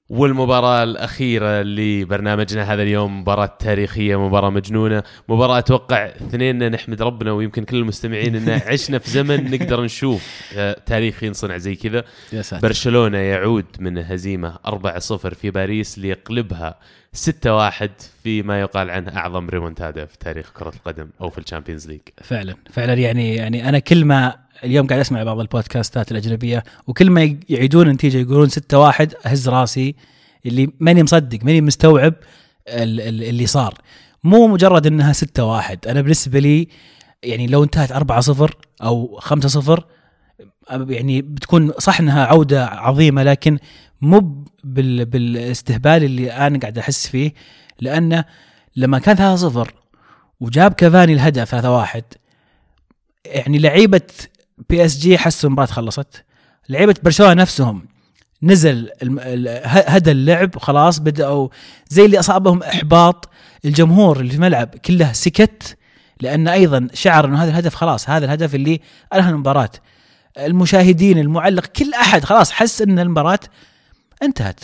والمباراة 0.10 0.84
الأخيرة 0.84 1.62
لبرنامجنا 1.62 2.74
هذا 2.74 2.84
اليوم 2.84 3.20
مباراة 3.20 3.58
تاريخية 3.60 4.28
مباراة 4.28 4.50
مجنونة 4.50 5.04
مباراة 5.30 5.58
أتوقع 5.58 6.06
اثنين 6.06 6.72
نحمد 6.72 7.02
ربنا 7.02 7.32
ويمكن 7.32 7.64
كل 7.64 7.78
المستمعين 7.78 8.36
أن 8.36 8.50
عشنا 8.72 9.00
في 9.00 9.10
زمن 9.10 9.52
نقدر 9.52 9.84
نشوف 9.84 10.42
آه، 10.56 10.78
تاريخ 10.86 11.24
ينصنع 11.24 11.58
زي 11.58 11.76
كذا. 11.76 12.04
برشلونة 12.52 13.18
يعود 13.18 13.66
من 13.80 13.98
هزيمة 13.98 14.56
4-0 14.68 15.00
في 15.16 15.52
باريس 15.52 16.00
ليقلبها 16.00 16.80
6-1 17.16 17.20
في 18.24 18.42
ما 18.44 18.62
يقال 18.62 18.90
عنه 18.90 19.18
أعظم 19.18 19.50
ريمونتادا 19.50 20.06
في 20.06 20.18
تاريخ 20.18 20.52
كرة 20.54 20.74
القدم 20.76 21.10
أو 21.22 21.30
في 21.30 21.38
ال 21.38 21.43
Champions 21.43 21.88
League. 21.88 22.01
فعلا 22.24 22.56
فعلا 22.72 22.94
يعني 22.94 23.36
يعني 23.36 23.70
أنا 23.70 23.80
كل 23.80 24.06
ما 24.06 24.45
اليوم 24.64 24.88
قاعد 24.88 25.00
أسمع 25.00 25.24
بعض 25.24 25.40
البودكاستات 25.40 26.12
الأجنبية 26.12 26.64
وكل 26.88 27.10
ما 27.10 27.38
يعيدون 27.50 27.88
النتيجة 27.88 28.18
يقولون 28.18 28.50
6 28.50 28.80
1 28.80 29.14
أهز 29.26 29.50
راسي 29.50 29.96
اللي 30.46 30.70
ماني 30.80 31.04
مصدق 31.04 31.40
ماني 31.44 31.62
مستوعب 31.62 32.14
اللي 32.68 33.46
صار. 33.46 33.74
مو 34.24 34.48
مجرد 34.48 34.88
إنها 34.88 35.14
6 35.14 35.46
1 35.46 35.88
أنا 35.88 36.02
بالنسبة 36.02 36.40
لي 36.40 36.68
يعني 37.24 37.48
لو 37.48 37.64
انتهت 37.64 37.92
4 37.92 38.22
0 38.22 38.56
أو 38.84 39.20
5 39.22 39.50
0 39.50 39.86
يعني 40.70 41.22
بتكون 41.22 41.72
صح 41.80 42.00
إنها 42.00 42.26
عودة 42.26 42.66
عظيمة 42.66 43.24
لكن 43.24 43.58
مو 44.02 44.46
بالاستهبال 44.64 46.04
اللي 46.04 46.32
أنا 46.32 46.60
قاعد 46.60 46.78
أحس 46.78 47.08
فيه. 47.08 47.34
لأنه 47.80 48.26
لما 48.76 49.00
كان 49.00 49.16
3 49.16 49.36
0 49.36 49.74
وجاب 50.40 50.74
كافاني 50.74 51.14
الهدف 51.14 51.50
3 51.52 51.72
1 51.72 52.04
يعني 53.26 53.58
لعيبة 53.58 54.02
PSG 54.70 55.18
حسوا 55.18 55.50
المباراة 55.50 55.72
خلصت. 55.72 56.24
لعيبة 56.70 56.96
برشلونة 57.04 57.34
نفسهم 57.34 57.86
نزل 58.44 58.90
هدى 59.66 60.12
اللعب 60.12 60.56
وخلاص 60.56 61.00
بدأوا 61.00 61.50
زي 61.90 62.06
اللي 62.06 62.20
أصابهم 62.20 62.64
إحباط 62.64 63.30
الجمهور 63.66 64.20
اللي 64.20 64.30
في 64.30 64.36
الملعب 64.36 64.68
كله 64.68 65.14
سكت 65.14 65.78
لأن 66.22 66.48
أيضا 66.48 66.88
شعر 66.94 67.26
إنه 67.26 67.44
هذا 67.44 67.50
الهدف 67.50 67.76
خلاص 67.76 68.10
هذا 68.10 68.26
الهدف 68.26 68.56
اللي 68.56 68.82
انهى 69.14 69.30
المباراة. 69.30 69.70
المشاهدين 70.38 71.18
المعلق 71.18 71.66
كل 71.66 71.94
أحد 71.94 72.24
خلاص 72.24 72.52
حس 72.52 72.82
إن 72.82 73.00
المباراة 73.00 73.40
انتهت. 74.24 74.60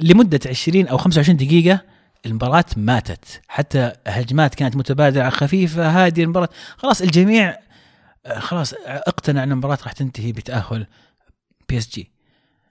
لمدة 0.00 0.40
20 0.46 0.86
أو 0.88 0.98
25 0.98 1.36
دقيقة 1.36 1.80
المباراة 2.26 2.64
ماتت. 2.76 3.40
حتى 3.48 3.92
هجمات 4.06 4.54
كانت 4.54 4.76
متبادلة 4.76 5.30
خفيفة 5.30 6.04
هادية 6.04 6.24
المباراة 6.24 6.48
خلاص 6.76 7.02
الجميع 7.02 7.56
خلاص 8.38 8.74
اقتنع 8.86 9.42
إن 9.42 9.52
المباراة 9.52 9.78
راح 9.82 9.92
تنتهي 9.92 10.32
بتأهل 10.32 10.86
PSG. 11.68 12.10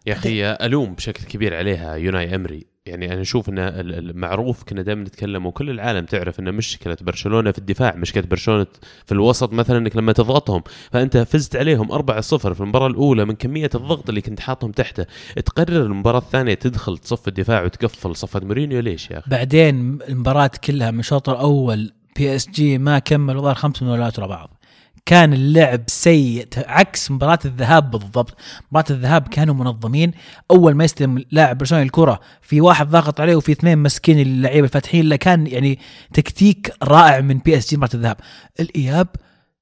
يا 0.05 0.13
أخي 0.13 0.46
ألوم 0.46 0.93
بشكل 0.93 1.24
كبير 1.24 1.55
عليها 1.55 1.96
أوناي 1.95 2.35
إمري. 2.36 2.72
يعني 2.86 3.13
أنا 3.13 3.22
أشوف 3.22 3.50
ان 3.50 3.60
المعروف 3.60 4.63
كنا 4.63 4.81
دائما 4.81 5.03
نتكلم 5.03 5.46
وكل 5.46 5.70
العالم 5.70 6.05
تعرف 6.05 6.39
ان 6.39 6.53
مشكله 6.53 6.98
برشلونة 7.01 7.51
في 7.51 7.58
الدفاع 7.58 7.96
مشكله 7.96 8.24
برشلونة 8.24 8.67
في 9.05 9.12
الوسط 9.12 9.53
مثلا 9.53 9.77
إنك 9.77 9.96
لما 9.96 10.12
تضغطهم. 10.12 10.63
فأنت 10.91 11.17
فزت 11.17 11.55
عليهم 11.55 11.91
4-0 11.91 12.22
في 12.22 12.62
المباراة 12.62 12.88
الأولى 12.88 13.25
من 13.25 13.36
كمية 13.36 13.70
الضغط 13.75 14.10
اللي 14.10 14.22
كنت 14.22 14.39
حاطهم 14.39 14.72
تحته. 14.72 15.05
تقرر 15.46 15.81
المباراة 15.86 16.20
الثانية 16.20 16.53
تدخل 16.53 16.98
تصف 16.98 17.27
الدفاع 17.27 17.63
وتقفل 17.63 18.15
صفة 18.15 18.39
مورينيو؟ 18.39 18.79
ليش 18.79 19.12
يا 19.12 19.17
أخي؟ 19.17 19.29
بعدين 19.29 20.00
المباراة 20.10 20.51
كلها 20.63 20.91
من 20.91 21.00
الشوط 21.00 21.29
الأول 21.29 21.91
PSG 22.15 22.77
ما 22.77 23.00
كمل 23.00 23.41
ظهر 23.41 23.55
خمس 23.55 23.84
مباريات 23.84 24.20
ورا 24.20 24.27
بعض. 24.27 24.60
كان 25.05 25.34
اللعب 25.34 25.81
سيء 25.88 26.48
عكس 26.58 27.12
مباراة 27.12 27.39
الذهاب 27.46 27.91
بالضبط. 27.91 28.38
مباراة 28.72 28.86
الذهاب 28.89 29.27
كانوا 29.27 29.55
منظمين. 29.55 30.12
أول 30.51 30.75
ما 30.75 30.84
يستلم 30.84 31.25
لاعب 31.31 31.58
برشلونة 31.58 31.84
الكرة 31.84 32.20
في 32.41 32.62
واحد 32.62 32.89
ضاغط 32.89 33.22
عليه 33.22 33.36
وفي 33.36 33.51
اثنين 33.51 33.77
مسكين 33.77 34.20
اللعيبة 34.20 34.65
الفاتحين 34.65 35.10
له 35.10 35.15
كان 35.15 35.48
يعني 35.48 35.79
تكتيك 36.13 36.74
رائع 36.84 37.22
من 37.22 37.38
PSG 37.38 37.77
مباراة 37.77 37.93
الذهاب. 37.93 38.17
الإياب 38.60 39.08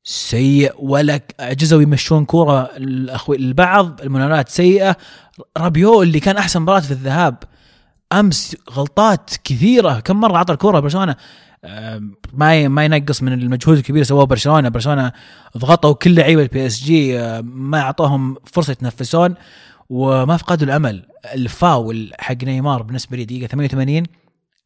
سيء 0.03 0.73
ولا 0.77 1.19
عجزوا 1.39 1.81
يمشون 1.81 2.25
الا 2.77 2.89
خوي 2.89 3.37
البعض 3.37 4.01
المناولات 4.01 4.49
سيئة. 4.49 4.97
رابيو 5.57 6.01
اللي 6.01 6.19
كان 6.19 6.37
أحسن 6.37 6.61
مباراة 6.61 6.79
في 6.79 6.91
الذهاب 6.91 7.37
أمس 8.13 8.55
غلطات 8.71 9.31
كثيرة. 9.43 9.99
كم 9.99 10.19
مرة 10.19 10.37
عطى 10.37 10.53
الكوره 10.53 10.79
برشلونة؟ 10.79 11.15
ما 12.33 12.67
ما 12.67 12.85
ينقص 12.85 13.23
من 13.23 13.33
المجهود 13.33 13.77
الكبير 13.77 14.03
سواه 14.03 14.23
برشلونة. 14.23 14.69
برشلونة 14.69 15.11
ضغطوا 15.57 15.93
كل 15.93 16.15
لعيبة 16.15 16.41
ال 16.41 16.65
PSG 16.65 17.17
ما 17.41 17.79
اعطاهم 17.79 18.35
فرصة 18.45 18.71
يتنفسون 18.71 19.35
وما 19.89 20.37
فقدوا 20.37 20.67
الأمل. 20.67 21.05
الفاول 21.33 22.11
حق 22.19 22.43
نيمار 22.43 22.81
بالنسبة 22.81 23.17
لي 23.17 23.25
دقيقة 23.25 23.47
88 23.47 24.03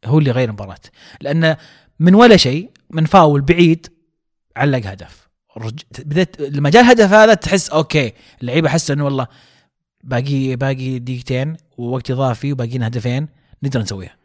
هو 0.06 0.20
اللي 0.20 0.32
غير 0.32 0.48
المباراة. 0.50 0.80
لأنه 1.22 1.58
من 2.00 2.16
ولا 2.16 2.38
شيء 2.38 2.70
من 2.90 3.06
فاول 3.06 3.42
بعيد 3.42 3.88
علق 4.58 4.88
هدف. 4.88 5.30
بدأت 6.00 6.42
لما 6.42 6.70
جاء 6.70 6.82
الهدف 6.82 7.14
هذا 7.14 7.34
تحس 7.34 7.70
okay 7.70 8.14
اللعيبة 8.42 8.70
حسوا 8.70 8.96
إنه 8.96 9.06
والله 9.06 9.28
باقي 10.04 10.56
باقي 10.56 11.00
دقيقتين 11.00 11.58
ووقت 11.78 12.12
إضافي 12.12 12.52
وباقينا 12.52 12.88
هدفين 12.88 13.28
نقدر 13.64 13.82
نسويها. 13.82 14.16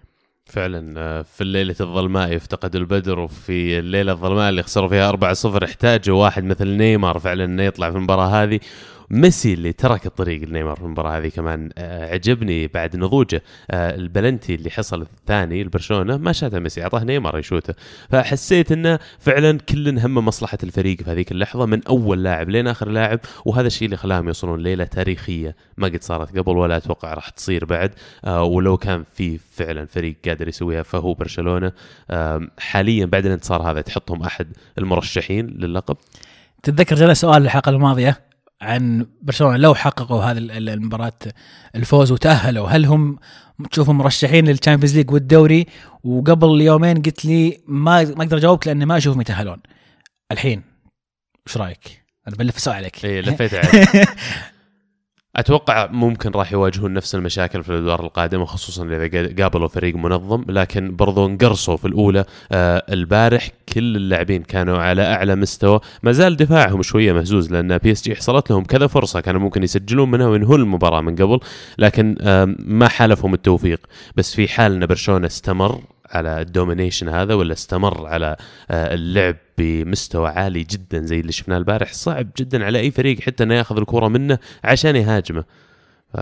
فعلا 0.49 1.00
آه، 1.00 1.23
في 1.23 1.40
الليلة 1.40 1.75
الظلماء 1.81 2.33
يفتقد 2.33 2.76
البدر 2.76 3.19
وفي 3.19 3.78
الليلة 3.78 4.12
الظلماء 4.12 4.49
اللي 4.49 4.62
خسروا 4.62 4.88
فيها 4.88 5.09
4-0 5.12 5.64
احتاجوا 5.64 6.23
واحد 6.23 6.45
مثل 6.45 6.69
نيمار 6.69 7.19
فعلا 7.19 7.45
إنه 7.45 7.62
يطلع 7.62 7.90
في 7.90 7.97
المباراة 7.97 8.43
هذه. 8.43 8.61
ميسي 9.10 9.54
اللي 9.54 9.72
ترك 9.72 10.06
الطريق 10.06 10.48
لنيمار 10.48 10.76
في 10.76 10.82
المباراة 10.82 11.18
هذه 11.18 11.28
كمان 11.28 11.70
آه، 11.78 12.12
عجبني 12.12 12.66
بعد 12.66 12.96
نضوجه 12.96 13.42
آه، 13.70 13.94
البلنتي 13.94 14.54
اللي 14.54 14.70
حصل 14.70 15.02
الثاني 15.02 15.64
لبرشلونه 15.64 16.16
ما 16.16 16.32
شاته 16.32 16.58
ميسي 16.58 16.82
أعطاه 16.82 17.04
نيمار 17.04 17.38
يشوته. 17.38 17.74
فحسيت 18.10 18.72
إنه 18.72 18.98
فعلا 19.18 19.58
كل 19.58 19.98
هم 19.98 20.14
مصلحة 20.14 20.58
الفريق 20.62 21.02
في 21.02 21.10
هذيك 21.10 21.32
اللحظة 21.32 21.66
من 21.66 21.84
أول 21.84 22.22
لاعب 22.22 22.48
لين 22.48 22.66
آخر 22.66 22.88
لاعب 22.88 23.20
وهذا 23.44 23.66
الشيء 23.66 23.86
اللي 23.86 23.96
خلاهم 23.96 24.26
يوصلون 24.26 24.60
ليلة 24.60 24.84
تاريخية 24.84 25.56
ما 25.76 25.86
قد 25.86 26.02
صارت 26.02 26.38
قبل 26.38 26.56
ولا 26.56 26.76
أتوقع 26.76 27.14
راح 27.14 27.28
تصير 27.28 27.64
بعد 27.64 27.90
آه، 28.24 28.42
ولو 28.42 28.76
كان 28.76 29.04
في 29.14 29.38
فعلا 29.38 29.86
فريق 29.86 30.16
قادر 30.26 30.48
يسويها 30.48 30.82
فهو 30.82 31.14
برشلونة 31.14 31.72
حاليا 32.58 33.06
بعد 33.06 33.26
الانتصار 33.26 33.70
هذا 33.70 33.80
تحطهم 33.80 34.22
أحد 34.22 34.46
المرشحين 34.78 35.46
للقب؟ 35.46 35.96
تتذكر 36.62 36.96
جانا 36.96 37.14
سؤال 37.14 37.42
الحلقة 37.42 37.70
الماضية؟ 37.70 38.27
عن 38.62 39.06
برشلونة 39.22 39.56
لو 39.56 39.74
حققوا 39.74 40.22
هذه 40.24 40.38
ال- 40.38 40.50
ال- 40.50 40.68
المباراة 40.68 41.12
الفوز 41.74 42.12
وتأهلوا. 42.12 42.68
هل 42.68 42.84
هم 42.84 43.18
تشوفهم 43.70 43.98
مرشحين 43.98 44.46
لل 44.49 44.57
Champions 44.57 44.97
League 44.97 45.11
والدوري؟ 45.10 45.66
وقبل 46.04 46.60
يومين 46.60 47.02
قلت 47.02 47.24
لي 47.24 47.60
ما 47.66 48.04
ما 48.04 48.22
أقدر 48.24 48.36
أجاوبك 48.36 48.66
لاني 48.66 48.86
ما 48.86 48.96
أشوفهم 48.96 49.20
يتأهلون. 49.20 49.58
الحين 50.32 50.62
إيش 51.48 51.56
رأيك؟ 51.56 52.04
أنا 52.28 52.36
بلف 52.36 52.56
السؤال 52.56 52.76
عليك. 52.76 53.04
اي 53.04 53.20
لفيت 53.22 53.54
عليه 53.64 53.86
أتوقع 55.37 55.87
ممكن 55.87 56.30
راح 56.30 56.52
يواجهون 56.52 56.92
نفس 56.92 57.14
المشاكل 57.14 57.62
في 57.62 57.70
الأدوار 57.70 58.04
القادمة 58.04 58.44
خصوصا 58.44 58.85
إذا 58.85 59.42
قابلوا 59.42 59.68
فريق 59.68 59.97
منظم. 59.97 60.44
لكن 60.49 60.97
برضو 60.97 61.26
انقرصوا 61.26 61.76
في 61.76 61.85
الأولى 61.85 62.25
آه 62.52 62.85
البارح 62.92 63.50
كل 63.75 63.97
اللاعبين 63.97 64.42
كانوا 64.42 64.78
على 64.78 65.02
أعلى 65.02 65.37
مستوى. 65.37 65.80
ما 66.02 66.12
زال 66.12 66.37
دفاعهم 66.37 66.82
شوية 66.82 67.12
مهزوز 67.12 67.52
لأن 67.52 67.78
PSG 67.78 68.16
حصلت 68.16 68.50
لهم 68.50 68.64
كذا 68.64 68.87
فرصة 68.87 69.20
كانوا 69.20 69.40
ممكن 69.40 69.62
يسجلون 69.62 70.11
منها 70.11 70.26
وينهون 70.26 70.61
المباراة 70.61 71.00
من 71.00 71.16
قبل. 71.16 71.40
لكن 71.78 72.16
ما 72.58 72.88
حالفهم 72.88 73.35
التوفيق. 73.35 73.80
بس 74.16 74.35
في 74.35 74.49
حال 74.49 74.73
ان 74.73 74.87
برشلونه 74.87 75.26
استمر 75.26 75.80
على 76.10 76.40
الدومينيشن 76.40 77.08
هذا 77.08 77.34
ولا 77.34 77.52
استمر 77.52 78.06
على 78.06 78.36
آه 78.70 78.94
اللعب 78.94 79.36
بمستوى 79.58 80.28
عالي 80.28 80.64
جدا 80.64 81.00
زي 81.00 81.20
اللي 81.20 81.32
شفناه 81.32 81.56
البارح؟ 81.56 81.92
صعب 81.92 82.28
جدا 82.38 82.64
على 82.64 82.78
أي 82.80 82.90
فريق 82.90 83.20
حتى 83.20 83.42
إنه 83.44 83.54
ياخذ 83.54 83.76
الكرة 83.78 84.08
منه 84.08 84.38
عشان 84.64 84.96
يهاجمه. 84.96 85.44
ف- 86.14 86.18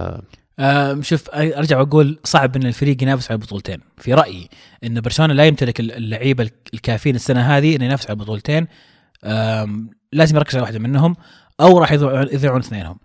آم، 0.60 1.02
شوف 1.02 1.30
أرجع 1.34 1.78
وأقول 1.78 2.18
صعب 2.24 2.56
إن 2.56 2.66
الفريق 2.66 3.02
ينافس 3.02 3.30
على 3.30 3.38
البطولتين 3.38 3.80
في 3.98 4.14
رأيي 4.14 4.48
إن 4.84 5.00
برشلونة 5.00 5.34
لا 5.34 5.44
يمتلك 5.46 5.80
اللعيبة 5.80 6.50
الكافيين 6.74 7.14
السنة 7.14 7.40
هذه 7.40 7.76
إنه 7.76 7.84
ينافس 7.84 8.06
على 8.06 8.14
البطولتين 8.16 8.66
آم، 9.24 9.90
لازم 10.12 10.36
يركز 10.36 10.54
على 10.54 10.62
واحدة 10.62 10.78
منهم 10.78 11.16
أو 11.60 11.78
راح 11.78 11.92
يضيعون 11.92 12.60
اثنينهم. 12.60 12.98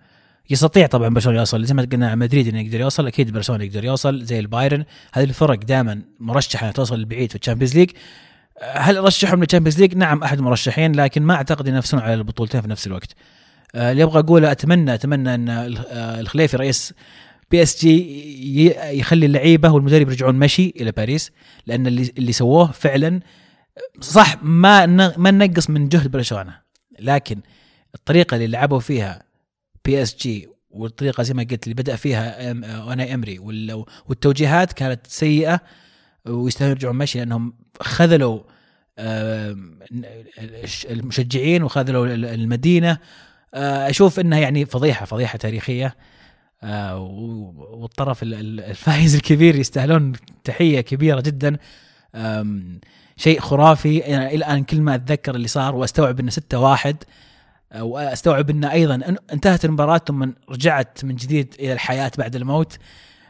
يستطيع 0.52 0.88
طبعا 0.88 1.10
برشلونة 1.10 1.40
يوصل 1.40 1.66
زي 1.66 1.74
ما 1.74 1.88
قلنا 1.92 2.16
مدريد 2.16 2.48
إنه 2.48 2.62
يقدر 2.62 2.80
يوصل 2.80 3.08
أكيد 3.08 3.32
برشلونة 3.32 3.64
يقدر 3.64 3.86
يوصل 3.86 4.24
زي 4.24 4.40
البايرن 4.40 4.86
هذه 5.14 5.24
الفرق 5.24 5.60
دائما 5.60 6.02
مرشحة 6.20 6.72
توصل 6.72 7.02
لبعيد 7.02 7.30
في 7.30 7.36
ال 7.36 7.40
Champions 7.40 7.78
League 7.78 7.92
هل 8.62 9.04
أرشحهم 9.04 9.40
لل 9.40 9.47
Champions 9.47 9.80
League؟ 9.80 9.96
نعم 9.96 10.24
أحد 10.24 10.38
المرشحين 10.38 10.96
لكن 10.96 11.24
ما 11.24 11.34
أعتقد 11.34 11.68
ينافسون 11.68 12.00
على 12.00 12.14
البطولتين 12.14 12.62
في 12.62 12.68
نفس 12.68 12.88
الوقت. 12.88 13.16
آه، 13.76 13.92
اللي 13.92 14.04
أبغى 14.04 14.20
أقوله 14.20 14.52
أتمنى 14.52 14.94
أتمنى 14.94 15.36
إن 15.36 15.50
آه، 15.50 16.20
الخليفي 16.20 16.58
رئيس 16.58 16.94
PSG 17.52 18.76
يخلي 19.00 19.26
اللعيبة 19.26 19.72
والمدرب 19.72 20.10
يرجعون 20.10 20.36
مشي 20.36 20.74
إلى 20.80 20.92
باريس 20.92 21.32
لأن 21.68 21.88
اللي 21.88 22.12
اللي 22.18 22.32
سووه 22.32 22.72
فعلا 22.72 23.20
صح 24.02 24.44
ما 24.44 24.86
ما 25.18 25.32
ننقص 25.32 25.70
من 25.70 25.90
جهد 25.90 26.12
برشلونة 26.12 26.58
لكن 27.00 27.40
الطريقة 27.96 28.36
اللي 28.36 28.48
لعبوا 28.48 28.80
فيها 28.80 29.24
PSG 29.86 30.48
والطريقة 30.70 31.24
زي 31.24 31.34
ما 31.34 31.44
قلت 31.44 31.64
اللي 31.64 31.74
بدأ 31.74 31.96
فيها 31.96 32.52
أوناي 32.82 33.14
إمري 33.14 33.40
وال- 33.40 33.86
والتوجيهات 34.10 34.74
كانت 34.74 35.08
سيئة 35.08 35.62
ويستاهلون 36.26 36.72
يرجعون 36.72 36.96
مشي 36.96 37.20
لأنهم 37.20 37.54
خذلوا 37.82 38.40
المشجعين 40.90 41.64
وخذلوا 41.64 42.06
ال- 42.08 42.26
المدينة. 42.26 42.98
آه، 43.54 43.90
أشوف 43.90 44.20
إنها 44.20 44.40
يعني 44.40 44.66
فضيحة 44.66 45.06
فضيحة 45.06 45.38
تاريخية. 45.38 45.96
آه، 46.64 46.98
والطرف 47.74 48.24
ال- 48.24 48.34
ال- 48.34 48.60
الفايز 48.60 49.16
الكبير 49.16 49.56
يستاهلون 49.56 50.14
تحية 50.44 50.82
كبيرة 50.82 51.22
جدا. 51.22 51.58
شيء 53.18 53.40
خرافي. 53.40 53.98
يعني 53.98 54.36
الآن 54.36 54.64
كل 54.64 54.82
ما 54.82 54.96
أتذكر 54.96 55.36
اللي 55.36 55.48
صار 55.48 55.76
وأستوعب 55.76 56.20
إنه 56.20 56.32
6 56.32 56.60
1 56.60 56.96
واستوعب 57.80 58.50
انه 58.50 58.72
أيضا 58.72 58.96
ان- 58.96 59.18
انتهت 59.34 59.66
المباراة 59.66 60.02
ثم 60.08 60.32
رجعت 60.50 61.06
من 61.06 61.16
جديد 61.16 61.56
إلى 61.60 61.74
الحياة 61.74 62.12
بعد 62.18 62.36
الموت 62.36 62.78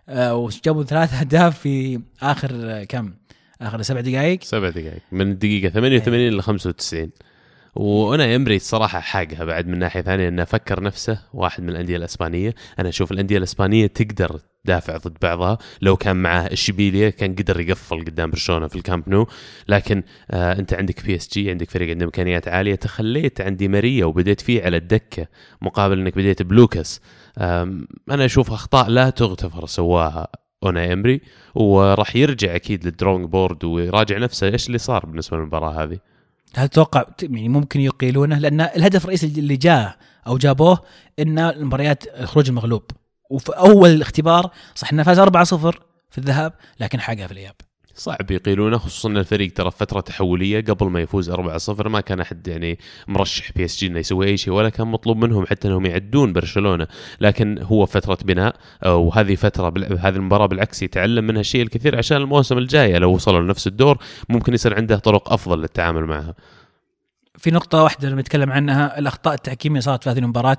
آه، 0.09 0.35
وجابوا 0.35 0.83
ثلاث 0.83 1.13
أهداف 1.13 1.59
في 1.59 2.01
آخر 2.21 2.49
آه، 2.53 2.83
كم؟ 2.83 3.13
آخر 3.61 3.81
سبع 3.81 4.01
دقائق. 4.01 4.43
سبع 4.43 4.69
دقائق. 4.69 5.01
من 5.11 5.31
الدقيقه 5.31 5.69
88 5.69 6.33
ل 6.33 6.41
95 6.41 7.09
وأنا 7.75 8.35
امري 8.35 8.55
الصراحه 8.55 8.99
حاقها 8.99 9.45
بعد 9.45 9.67
من 9.67 9.79
ناحية 9.79 10.01
ثانية 10.01 10.27
انه 10.27 10.43
فكر 10.43 10.83
نفسه 10.83 11.19
واحد 11.33 11.63
من 11.63 11.69
الأندية 11.69 11.97
الإسبانية. 11.97 12.55
أنا 12.79 12.89
أشوف 12.89 13.11
الأندية 13.11 13.37
الإسبانية 13.37 13.87
تقدر 13.87 14.39
تدافع 14.63 14.97
ضد 14.97 15.17
بعضها. 15.21 15.57
لو 15.81 15.97
كان 15.97 16.15
معاه 16.15 16.53
إشبيليا 16.53 17.09
كان 17.09 17.35
قدر 17.35 17.59
يقفل 17.59 17.99
قدام 18.05 18.29
برشلونة 18.29 18.67
في 18.67 18.75
الكامب 18.75 19.09
نو. 19.09 19.27
لكن 19.67 20.03
آه 20.31 20.59
أنت 20.59 20.73
عندك 20.73 21.05
بي 21.05 21.15
اس 21.15 21.29
جي 21.33 21.49
عندك 21.51 21.69
فريق 21.69 21.89
عنده 21.89 22.05
إمكانيات 22.05 22.47
عالية. 22.47 22.75
تخليت 22.75 23.41
عن 23.41 23.55
دي 23.55 23.67
ماريا 23.67 24.05
وبديت 24.05 24.41
فيه 24.41 24.63
على 24.63 24.77
الدكة 24.77 25.27
مقابل 25.61 25.99
إنك 25.99 26.15
بديت 26.15 26.41
بلوكاس. 26.41 27.01
أنا 27.37 27.85
أشوف 28.25 28.51
أخطاء 28.51 28.89
لا 28.89 29.09
تغتفر 29.09 29.65
سواها 29.65 30.27
اوناي 30.63 30.93
امري 30.93 31.21
وراح 31.55 32.15
يرجع 32.15 32.55
أكيد 32.55 32.85
لل 32.85 32.94
drawing 32.94 33.25
board 33.25 33.63
ويراجع 33.63 34.17
نفسه 34.17 34.47
إيش 34.47 34.67
اللي 34.67 34.77
صار 34.77 35.05
بالنسبة 35.05 35.37
للمباراة 35.37 35.83
هذه. 35.83 36.10
هل 36.55 36.69
تتوقع 36.69 37.05
يعني 37.21 37.49
ممكن 37.49 37.79
يقيلونه؟ 37.79 38.37
لأن 38.37 38.61
الهدف 38.61 39.03
الرئيسي 39.03 39.25
اللي 39.27 39.57
جاء 39.57 39.97
أو 40.27 40.37
جابوه 40.37 40.81
إن 41.19 41.39
المباريات 41.39 42.19
الخروج 42.19 42.49
المغلوب 42.49 42.83
وفي 43.31 43.51
أول 43.51 44.01
اختبار 44.01 44.51
صح 44.75 44.93
انه 44.93 45.03
فاز 45.03 45.19
4-0 45.19 45.25
في 46.09 46.17
الذهاب 46.17 46.53
لكن 46.79 47.01
حقها 47.01 47.27
في 47.27 47.33
الإياب. 47.33 47.55
صعب 47.95 48.31
يقيلونه 48.31 48.77
خصوصا 48.77 49.09
إن 49.09 49.17
الفريق 49.17 49.53
ترى 49.53 49.71
فترة 49.71 49.99
تحولية 50.01 50.61
قبل 50.61 50.85
ما 50.89 50.99
يفوز 51.01 51.31
4-0 51.31 51.87
ما 51.87 52.01
كان 52.01 52.19
أحد 52.19 52.47
يعني 52.47 52.79
مرشح 53.07 53.51
بي 53.51 53.65
إس 53.65 53.77
جي 53.79 53.87
إنه 53.87 53.99
يسوي 53.99 54.27
أي 54.27 54.37
شيء 54.37 54.53
ولا 54.53 54.69
كان 54.69 54.87
مطلوب 54.87 55.17
منهم 55.17 55.45
حتى 55.45 55.67
إنهم 55.67 55.85
يعدون 55.85 56.33
برشلونة. 56.33 56.87
لكن 57.21 57.59
هو 57.61 57.85
فترة 57.85 58.17
بناء 58.25 58.55
آه، 58.83 58.95
وهذه 58.95 59.35
فترة 59.35 59.69
بال- 59.69 59.99
هذه 59.99 60.15
المباراة 60.15 60.45
بالعكس 60.45 60.83
يتعلم 60.83 61.23
منها 61.27 61.41
الشيء 61.41 61.61
الكثير 61.61 61.97
عشان 61.97 62.17
المواسم 62.17 62.57
الجايه 62.57 62.97
لو 62.97 63.11
وصلوا 63.13 63.41
لنفس 63.41 63.67
الدور 63.67 63.97
ممكن 64.29 64.53
يصير 64.53 64.75
عنده 64.75 64.97
طرق 64.97 65.33
أفضل 65.33 65.61
للتعامل 65.61 66.05
معها. 66.05 66.33
في 67.37 67.51
نقطة 67.51 67.83
واحدة 67.83 68.09
لما 68.09 68.21
نتكلم 68.21 68.51
عنها 68.51 68.99
الأخطاء 68.99 69.33
التحكيمية 69.33 69.79
صارت 69.79 70.03
في 70.03 70.09
هذه 70.09 70.19
المباراة 70.19 70.57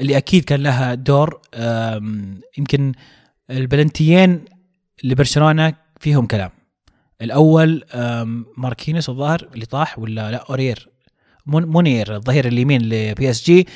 اللي 0.00 0.16
أكيد 0.16 0.44
كان 0.44 0.62
لها 0.62 0.94
دور 0.94 1.40
يمكن 2.58 2.92
البلنتيين 3.50 4.44
لبرشلونة 5.04 5.74
فيهم 6.00 6.26
كلام. 6.26 6.50
الأول 7.22 7.84
أم، 7.94 8.46
ماركينيس 8.56 9.08
الظاهر 9.08 9.48
اللي 9.54 9.66
طاح 9.66 9.98
ولا 9.98 10.30
لا؟ 10.30 10.44
أورير. 10.50 10.88
مون- 11.46 11.64
مونير 11.64 12.16
الظهير 12.16 12.46
اليمين 12.48 12.82
لبي 12.82 13.30
اس 13.30 13.44
جي 13.44 13.66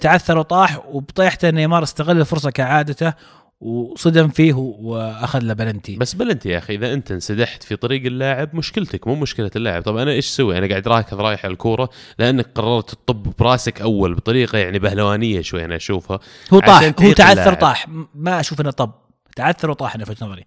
تعثر 0.00 0.38
وطاح 0.38 0.86
وبطيحته 0.86 1.50
نيمار 1.50 1.82
استغل 1.82 2.20
الفرصة 2.20 2.50
كعادته 2.50 3.12
وصدم 3.60 4.28
فيه 4.28 4.52
وأخذ 4.54 5.38
له 5.38 5.54
بلنتي. 5.54 5.96
بس 5.96 6.14
بلنتي 6.14 6.48
يا 6.48 6.58
أخي 6.58 6.74
إذا 6.74 6.92
أنت 6.92 7.10
انسدحت 7.12 7.62
في 7.62 7.76
طريق 7.76 8.06
اللاعب 8.06 8.54
مشكلتك 8.56 9.06
مو 9.08 9.14
مشكلة 9.14 9.50
اللاعب. 9.56 9.82
طب 9.82 9.96
أنا 9.96 10.10
إيش 10.10 10.28
أسوي؟ 10.28 10.58
أنا 10.58 10.66
قاعد 10.68 10.88
راكض 10.88 11.20
رايح 11.20 11.44
على 11.44 11.52
الكورة 11.52 11.90
لأنك 12.18 12.46
قررت 12.54 12.90
تطب 12.90 13.32
براسك 13.38 13.80
أول 13.82 14.14
بطريقة 14.14 14.58
يعني 14.58 14.78
بهلوانية 14.78 15.40
شوي 15.40 15.64
أنا 15.64 15.76
أشوفها. 15.76 16.20
هو 16.52 16.60
طاح 16.60 16.82
هو 17.02 17.12
تعثر 17.12 17.32
اللاعب. 17.32 17.58
طاح 17.60 17.86
ما 18.14 18.40
أشوف 18.40 18.60
إنه 18.60 18.70
طب. 18.70 18.92
تعثر 19.36 19.70
وطاح 19.70 19.94
أنا 19.94 20.04
في 20.04 20.10
وجهة 20.10 20.26
نظري. 20.26 20.44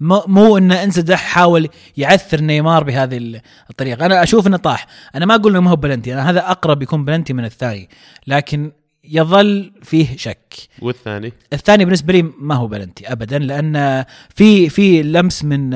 مو 0.00 0.22
مو 0.26 0.58
إنه 0.58 0.82
انسدح 0.82 1.18
حاول 1.20 1.68
يعثر 1.96 2.40
نيمار 2.40 2.84
بهذه 2.84 3.16
ال- 3.16 3.40
الطريقة. 3.70 4.06
أنا 4.06 4.22
أشوف 4.22 4.46
إنه 4.46 4.56
طاح. 4.56 4.86
أنا 5.14 5.26
ما 5.26 5.34
أقول 5.34 5.52
إنه 5.52 5.60
ما 5.60 5.70
هو 5.70 5.76
بلنتي. 5.76 6.12
أنا 6.14 6.30
هذا 6.30 6.50
أقرب 6.50 6.82
يكون 6.82 7.04
بلنتي 7.04 7.32
من 7.32 7.44
الثاني. 7.44 7.88
لكن 8.26 8.72
يظل 9.04 9.72
فيه 9.82 10.16
شك. 10.16 10.54
والثاني؟ 10.82 11.32
الثاني 11.52 11.84
بالنسبة 11.84 12.12
لي 12.12 12.22
ما 12.40 12.54
هو 12.54 12.66
بلنتي 12.66 13.12
ابدا 13.12 13.38
لأن 13.38 14.04
في 14.34 14.68
في 14.68 15.02
لمس 15.02 15.44
من 15.44 15.70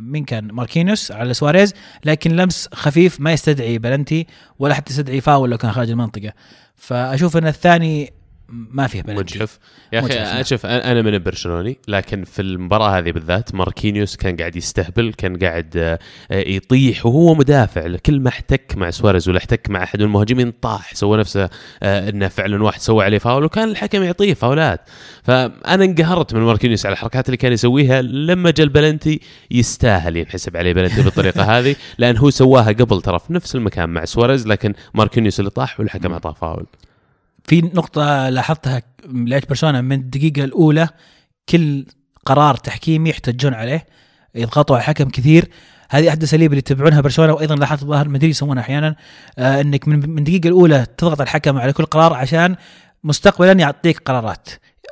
مين 0.00 0.24
كان 0.24 0.48
ماركينيوس 0.52 1.12
على 1.12 1.34
سواريز 1.34 1.74
لكن 2.04 2.36
لمس 2.36 2.68
خفيف 2.74 3.20
ما 3.20 3.32
يستدعي 3.32 3.78
بلنتي 3.78 4.26
ولا 4.58 4.74
حتى 4.74 4.92
يستدعي 4.92 5.20
فاول 5.20 5.50
لو 5.50 5.58
كان 5.58 5.72
خارج 5.72 5.90
المنطقة. 5.90 6.32
فأشوف 6.76 7.36
إن 7.36 7.46
الثاني 7.46 8.12
ما 8.52 8.86
فيها 8.86 9.02
بلنتي 9.02 9.38
مجحف 9.38 9.58
يا 9.92 10.00
أخي. 10.00 10.44
شوف 10.44 10.66
أنا 10.66 11.02
من 11.02 11.18
برشلوني 11.18 11.78
لكن 11.88 12.24
في 12.24 12.42
المباراة 12.42 12.98
هذه 12.98 13.10
بالذات 13.10 13.54
ماركينيوس 13.54 14.16
كان 14.16 14.36
قاعد 14.36 14.56
يستهبل 14.56 15.12
كان 15.12 15.36
قاعد 15.36 15.76
آه، 15.76 15.98
آه، 16.30 16.48
يطيح 16.48 17.06
وهو 17.06 17.34
مدافع. 17.34 17.96
كل 17.96 18.20
ما 18.20 18.28
احتك 18.28 18.74
مع 18.76 18.90
سواريز 18.90 19.28
ولا 19.28 19.38
احتك 19.38 19.70
مع 19.70 19.82
أحد 19.82 20.00
المهاجمين 20.00 20.50
طاح 20.50 20.94
سوى 20.94 21.18
نفسه 21.18 21.50
آه، 21.82 22.08
إنه 22.08 22.28
فعلا 22.28 22.62
واحد 22.62 22.80
سوى 22.80 23.04
عليه 23.04 23.18
فاول 23.18 23.44
وكان 23.44 23.68
الحكم 23.68 24.02
يعطيه 24.02 24.34
فاولات. 24.34 24.80
فأنا 25.22 25.84
انقهرت 25.84 26.34
من 26.34 26.40
ماركينيوس 26.40 26.86
على 26.86 26.92
الحركات 26.92 27.26
اللي 27.26 27.36
كان 27.36 27.52
يسويها. 27.52 28.02
لما 28.02 28.50
جاء 28.50 28.64
البلنتي 28.64 29.20
يستاهل 29.50 30.16
ينحسب 30.16 30.56
عليه 30.56 30.72
بلنتي 30.72 31.02
بالطريقة 31.02 31.42
هذه 31.58 31.76
لأن 31.98 32.16
هو 32.16 32.30
سواها 32.30 32.72
قبل 32.72 33.02
ترى 33.02 33.18
في 33.18 33.32
نفس 33.32 33.54
المكان 33.54 33.88
مع 33.88 34.04
سواريز 34.04 34.46
لكن 34.46 34.74
ماركينيوس 34.94 35.40
اللي 35.40 35.50
طاح 35.50 35.80
والحكم 35.80 36.12
أعطاه 36.12 36.32
فاول. 36.32 36.66
في 37.44 37.60
نقطة 37.60 38.28
لاحظتها 38.28 38.82
لعيبة 39.06 39.46
برشلونة 39.48 39.80
من 39.80 39.98
الدقيقة 39.98 40.44
الأولى 40.44 40.88
كل 41.48 41.86
قرار 42.24 42.54
تحكيمي 42.54 43.10
يحتجون 43.10 43.54
عليه 43.54 43.86
يضغطوا 44.34 44.76
على 44.76 44.82
الحكم 44.82 45.10
كثير. 45.10 45.48
هذه 45.90 46.08
أحد 46.08 46.18
الأساليب 46.18 46.52
اللي 46.52 46.58
يتبعونها 46.58 47.00
برشلونه 47.00 47.32
وأيضا 47.32 47.56
لاحظت 47.56 47.84
ظاهر 47.84 48.08
مدريد 48.08 48.30
يسوونها 48.30 48.62
أحيانا 48.62 48.96
آه 49.38 49.60
إنك 49.60 49.88
من 49.88 50.10
من 50.10 50.18
الدقيقة 50.18 50.48
الأولى 50.48 50.86
تضغط 50.98 51.20
الحكم 51.20 51.58
على 51.58 51.72
كل 51.72 51.84
قرار 51.84 52.14
عشان 52.14 52.56
مستقبلا 53.04 53.52
يعطيك 53.52 53.98
قرارات. 53.98 54.48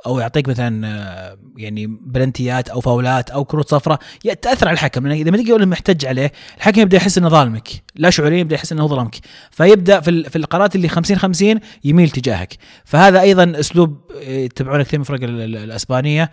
أو 0.06 0.18
يعطيك 0.18 0.48
مثلا 0.48 0.86
آه، 0.88 1.36
يعني 1.56 1.86
بلنتيات 1.86 2.68
أو 2.68 2.80
فاولات 2.80 3.30
أو 3.30 3.44
كروت 3.44 3.70
صفراء 3.70 3.98
تأثر 4.42 4.68
على 4.68 4.74
الحكم. 4.74 5.06
لأن 5.06 5.16
إذا 5.18 5.30
ما 5.30 5.36
تجي 5.36 5.52
محتج 5.52 6.06
عليه 6.06 6.32
الحكم 6.56 6.80
يبدأ 6.80 6.96
يحس 6.96 7.18
إنه 7.18 7.28
ظالمك. 7.28 7.68
لا 7.96 8.10
شعوريا 8.10 8.38
يبدأ 8.38 8.54
يحس 8.54 8.72
إنه 8.72 8.86
ظلمك. 8.86 9.16
فيبدأ 9.50 10.00
في 10.00 10.10
ال- 10.10 10.30
في 10.30 10.36
القرارات 10.36 10.76
اللي 10.76 10.88
50 10.88 11.18
50 11.18 11.60
يميل 11.84 12.10
تجاهك. 12.10 12.54
فهذا 12.84 13.20
أيضا 13.20 13.52
أسلوب 13.60 14.00
آه، 14.24 14.30
يتبعونه 14.30 14.82
كثير 14.82 14.98
من 14.98 15.02
الفرق 15.02 15.22
ال- 15.22 15.40
ال- 15.40 15.56
الأسبانية. 15.56 16.30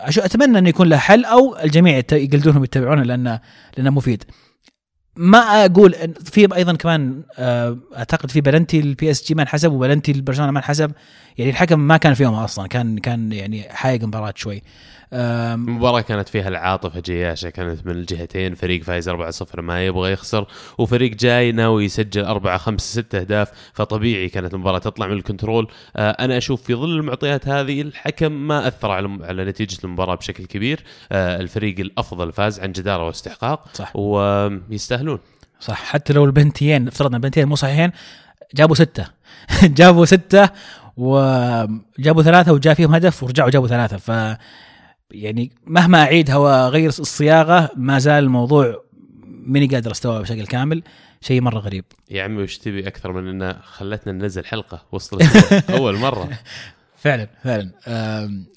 أتمنى 0.00 0.58
انه 0.58 0.68
يكون 0.68 0.88
له 0.88 0.96
حل 0.96 1.24
أو 1.24 1.56
الجميع 1.64 1.96
يقلدونهم 2.12 2.64
يتبعونه 2.64 3.02
لأنه 3.02 3.40
لأنه 3.76 3.90
مفيد. 3.90 4.24
ما 5.16 5.64
أقول 5.64 5.94
في 6.24 6.54
أيضا 6.54 6.76
كمان 6.76 7.22
آه، 7.38 7.78
أعتقد 7.96 8.30
في 8.30 8.40
بلنتي 8.40 8.80
البي 8.80 9.10
اس 9.10 9.26
جي 9.26 9.34
ما 9.34 9.42
انحسب 9.42 9.72
وبلنتي 9.72 10.12
البرشلونه 10.12 10.50
ما 10.50 10.58
انحسب. 10.58 10.92
يعني 11.38 11.50
الحكم 11.50 11.80
ما 11.80 11.96
كان 11.96 12.14
فيهم 12.14 12.34
أصلا 12.34 12.66
كان 12.68 12.98
كان 12.98 13.32
يعني 13.32 13.62
حايق 13.70 14.00
المباراه 14.02 14.32
شوي. 14.36 14.62
المباراة 15.12 16.00
كانت 16.00 16.28
فيها 16.28 16.48
العاطفة 16.48 17.00
جياشة 17.00 17.50
كانت 17.50 17.86
من 17.86 17.92
الجهتين 17.92 18.54
فريق 18.54 18.82
فايز 18.82 19.10
4-0 19.10 19.14
ما 19.58 19.86
يبغى 19.86 20.12
يخسر 20.12 20.46
وفريق 20.78 21.14
جاي 21.14 21.52
ناوي 21.52 21.84
يسجل 21.84 22.24
4 22.24 22.58
5 22.58 23.02
6 23.02 23.20
أهداف 23.20 23.50
فطبيعي 23.72 24.28
كانت 24.28 24.54
المباراة 24.54 24.78
تطلع 24.78 25.06
من 25.06 25.12
ال 25.12 25.18
control. 25.18 25.68
آه 25.96 26.10
أنا 26.10 26.38
أشوف 26.38 26.62
في 26.62 26.74
ظل 26.74 26.98
المعطيات 26.98 27.48
هذه 27.48 27.82
الحكم 27.82 28.32
ما 28.32 28.68
أثر 28.68 28.90
على 28.90 29.18
على 29.22 29.44
نتيجة 29.44 29.78
المباراة 29.84 30.14
بشكل 30.14 30.46
كبير. 30.46 30.80
آه 31.12 31.40
الفريق 31.40 31.80
الأفضل 31.80 32.32
فاز 32.32 32.60
عن 32.60 32.72
جدارة 32.72 33.06
واستحقاق 33.06 33.68
صح. 33.74 33.96
ويستاهلون. 33.96 35.18
صح. 35.60 35.84
حتى 35.84 36.12
لو 36.12 36.24
البنتيين 36.24 36.88
افترضنا 36.88 37.16
البنتيين 37.16 37.48
مو 37.48 37.54
صحيحين 37.54 37.90
جابوا 38.54 38.74
ستة. 38.74 39.06
جابوا 39.78 40.04
ستة 40.04 40.50
وجابوا 40.96 42.22
ثلاثة 42.22 42.52
وجاء 42.52 42.74
فيهم 42.74 42.94
هدف 42.94 43.22
ورجعوا 43.22 43.50
جابوا 43.50 43.68
ثلاثة. 43.68 43.96
ف 43.96 44.36
يعني 45.12 45.50
مهما 45.66 46.02
أعيدها 46.02 46.36
وأغير 46.36 46.88
الصياغة 46.88 47.70
ما 47.76 47.98
زال 47.98 48.24
الموضوع 48.24 48.82
ماني 49.26 49.66
قادر 49.66 49.90
استوعب 49.90 50.22
بشكل 50.22 50.46
كامل 50.46 50.82
شيء 51.20 51.40
مرة 51.40 51.58
غريب. 51.58 51.84
يا 52.10 52.22
عمي 52.22 52.42
وش 52.42 52.58
تبي 52.58 52.88
أكثر 52.88 53.12
من 53.12 53.28
أنه 53.28 53.60
خلتنا 53.62 54.12
ننزل 54.12 54.44
حلقة 54.44 54.82
وسط 54.92 55.22
أول 55.70 55.96
مرة. 55.96 56.28
فعلا 56.96 57.28
فعلا. 57.44 57.70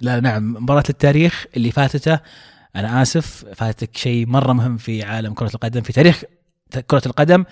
لا 0.02 0.20
نعم 0.20 0.54
مباراة 0.54 0.84
التاريخ 0.90 1.46
اللي 1.58 1.72
فاتته 1.72 2.20
أنا 2.76 3.02
آسف 3.02 3.46
فاتك 3.56 3.98
شيء 3.98 4.28
مرة 4.28 4.54
مهم 4.54 4.78
في 4.78 5.04
عالم 5.04 5.34
كرة 5.34 5.52
القدم 5.56 5.82
في 5.82 5.94
تاريخ 5.94 6.24
كرة 6.88 7.02
القدم. 7.06 7.44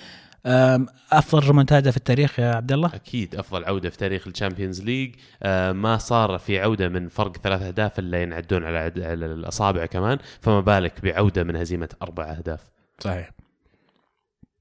آم، 0.46 0.88
أفضل 1.12 1.48
رومنتادا 1.48 1.92
في 1.92 1.98
التاريخ 1.98 2.40
يا 2.40 2.56
عبد 2.56 2.72
الله 2.72 2.96
أكيد 2.96 3.36
أفضل 3.36 3.66
عودة 3.66 3.90
في 3.90 3.98
تاريخ 3.98 4.28
ال 4.28 4.33
Champions 4.33 4.82
League. 4.82 5.16
آه 5.44 5.72
ما 5.72 5.98
صار 5.98 6.38
في 6.38 6.60
عودة 6.60 6.90
من 6.90 7.10
فرق 7.10 7.38
ثلاث 7.38 7.62
أهداف 7.62 8.00
إلا 8.00 8.22
ينعدون 8.22 8.64
على. 8.64 8.78
على 8.78 9.26
الأصابع 9.26 9.86
كمان 9.86 10.18
فما 10.42 10.62
بالك 10.62 11.02
بعودة 11.02 11.44
من 11.44 11.56
هزيمة 11.56 11.90
أربع 12.02 12.24
أهداف. 12.24 12.60
صحيح. 13.00 13.32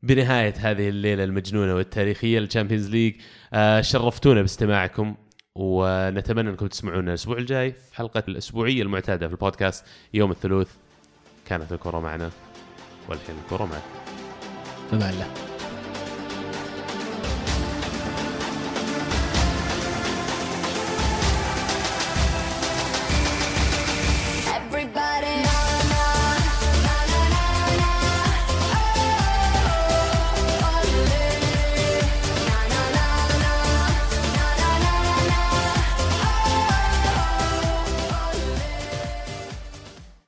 بنهاية 0.02 0.54
هذه 0.58 0.88
الليلة 0.88 1.24
المجنونة 1.24 1.74
والتاريخية 1.74 2.38
لل 2.38 2.48
Champions 2.48 2.90
League 2.90 3.14
آه 3.52 3.80
شرفتونا 3.80 4.40
باستماعكم 4.40 5.14
ونتمنى 5.54 6.50
أنكم 6.50 6.66
تسمعونا 6.66 7.08
الأسبوع 7.10 7.38
الجاي 7.38 7.72
في 7.72 7.96
حلقة 7.96 8.22
الأسبوعية 8.28 8.82
المعتادة 8.82 9.26
في 9.26 9.32
البودكاست 9.34 9.84
يوم 10.14 10.30
الثلاث. 10.30 10.68
كانت 11.46 11.72
الكره 11.72 12.00
معنا 12.00 12.30
والحين 13.08 13.36
الكره 13.44 13.64
معك 13.64 13.82
فما 14.90 15.10
الله 15.10 15.51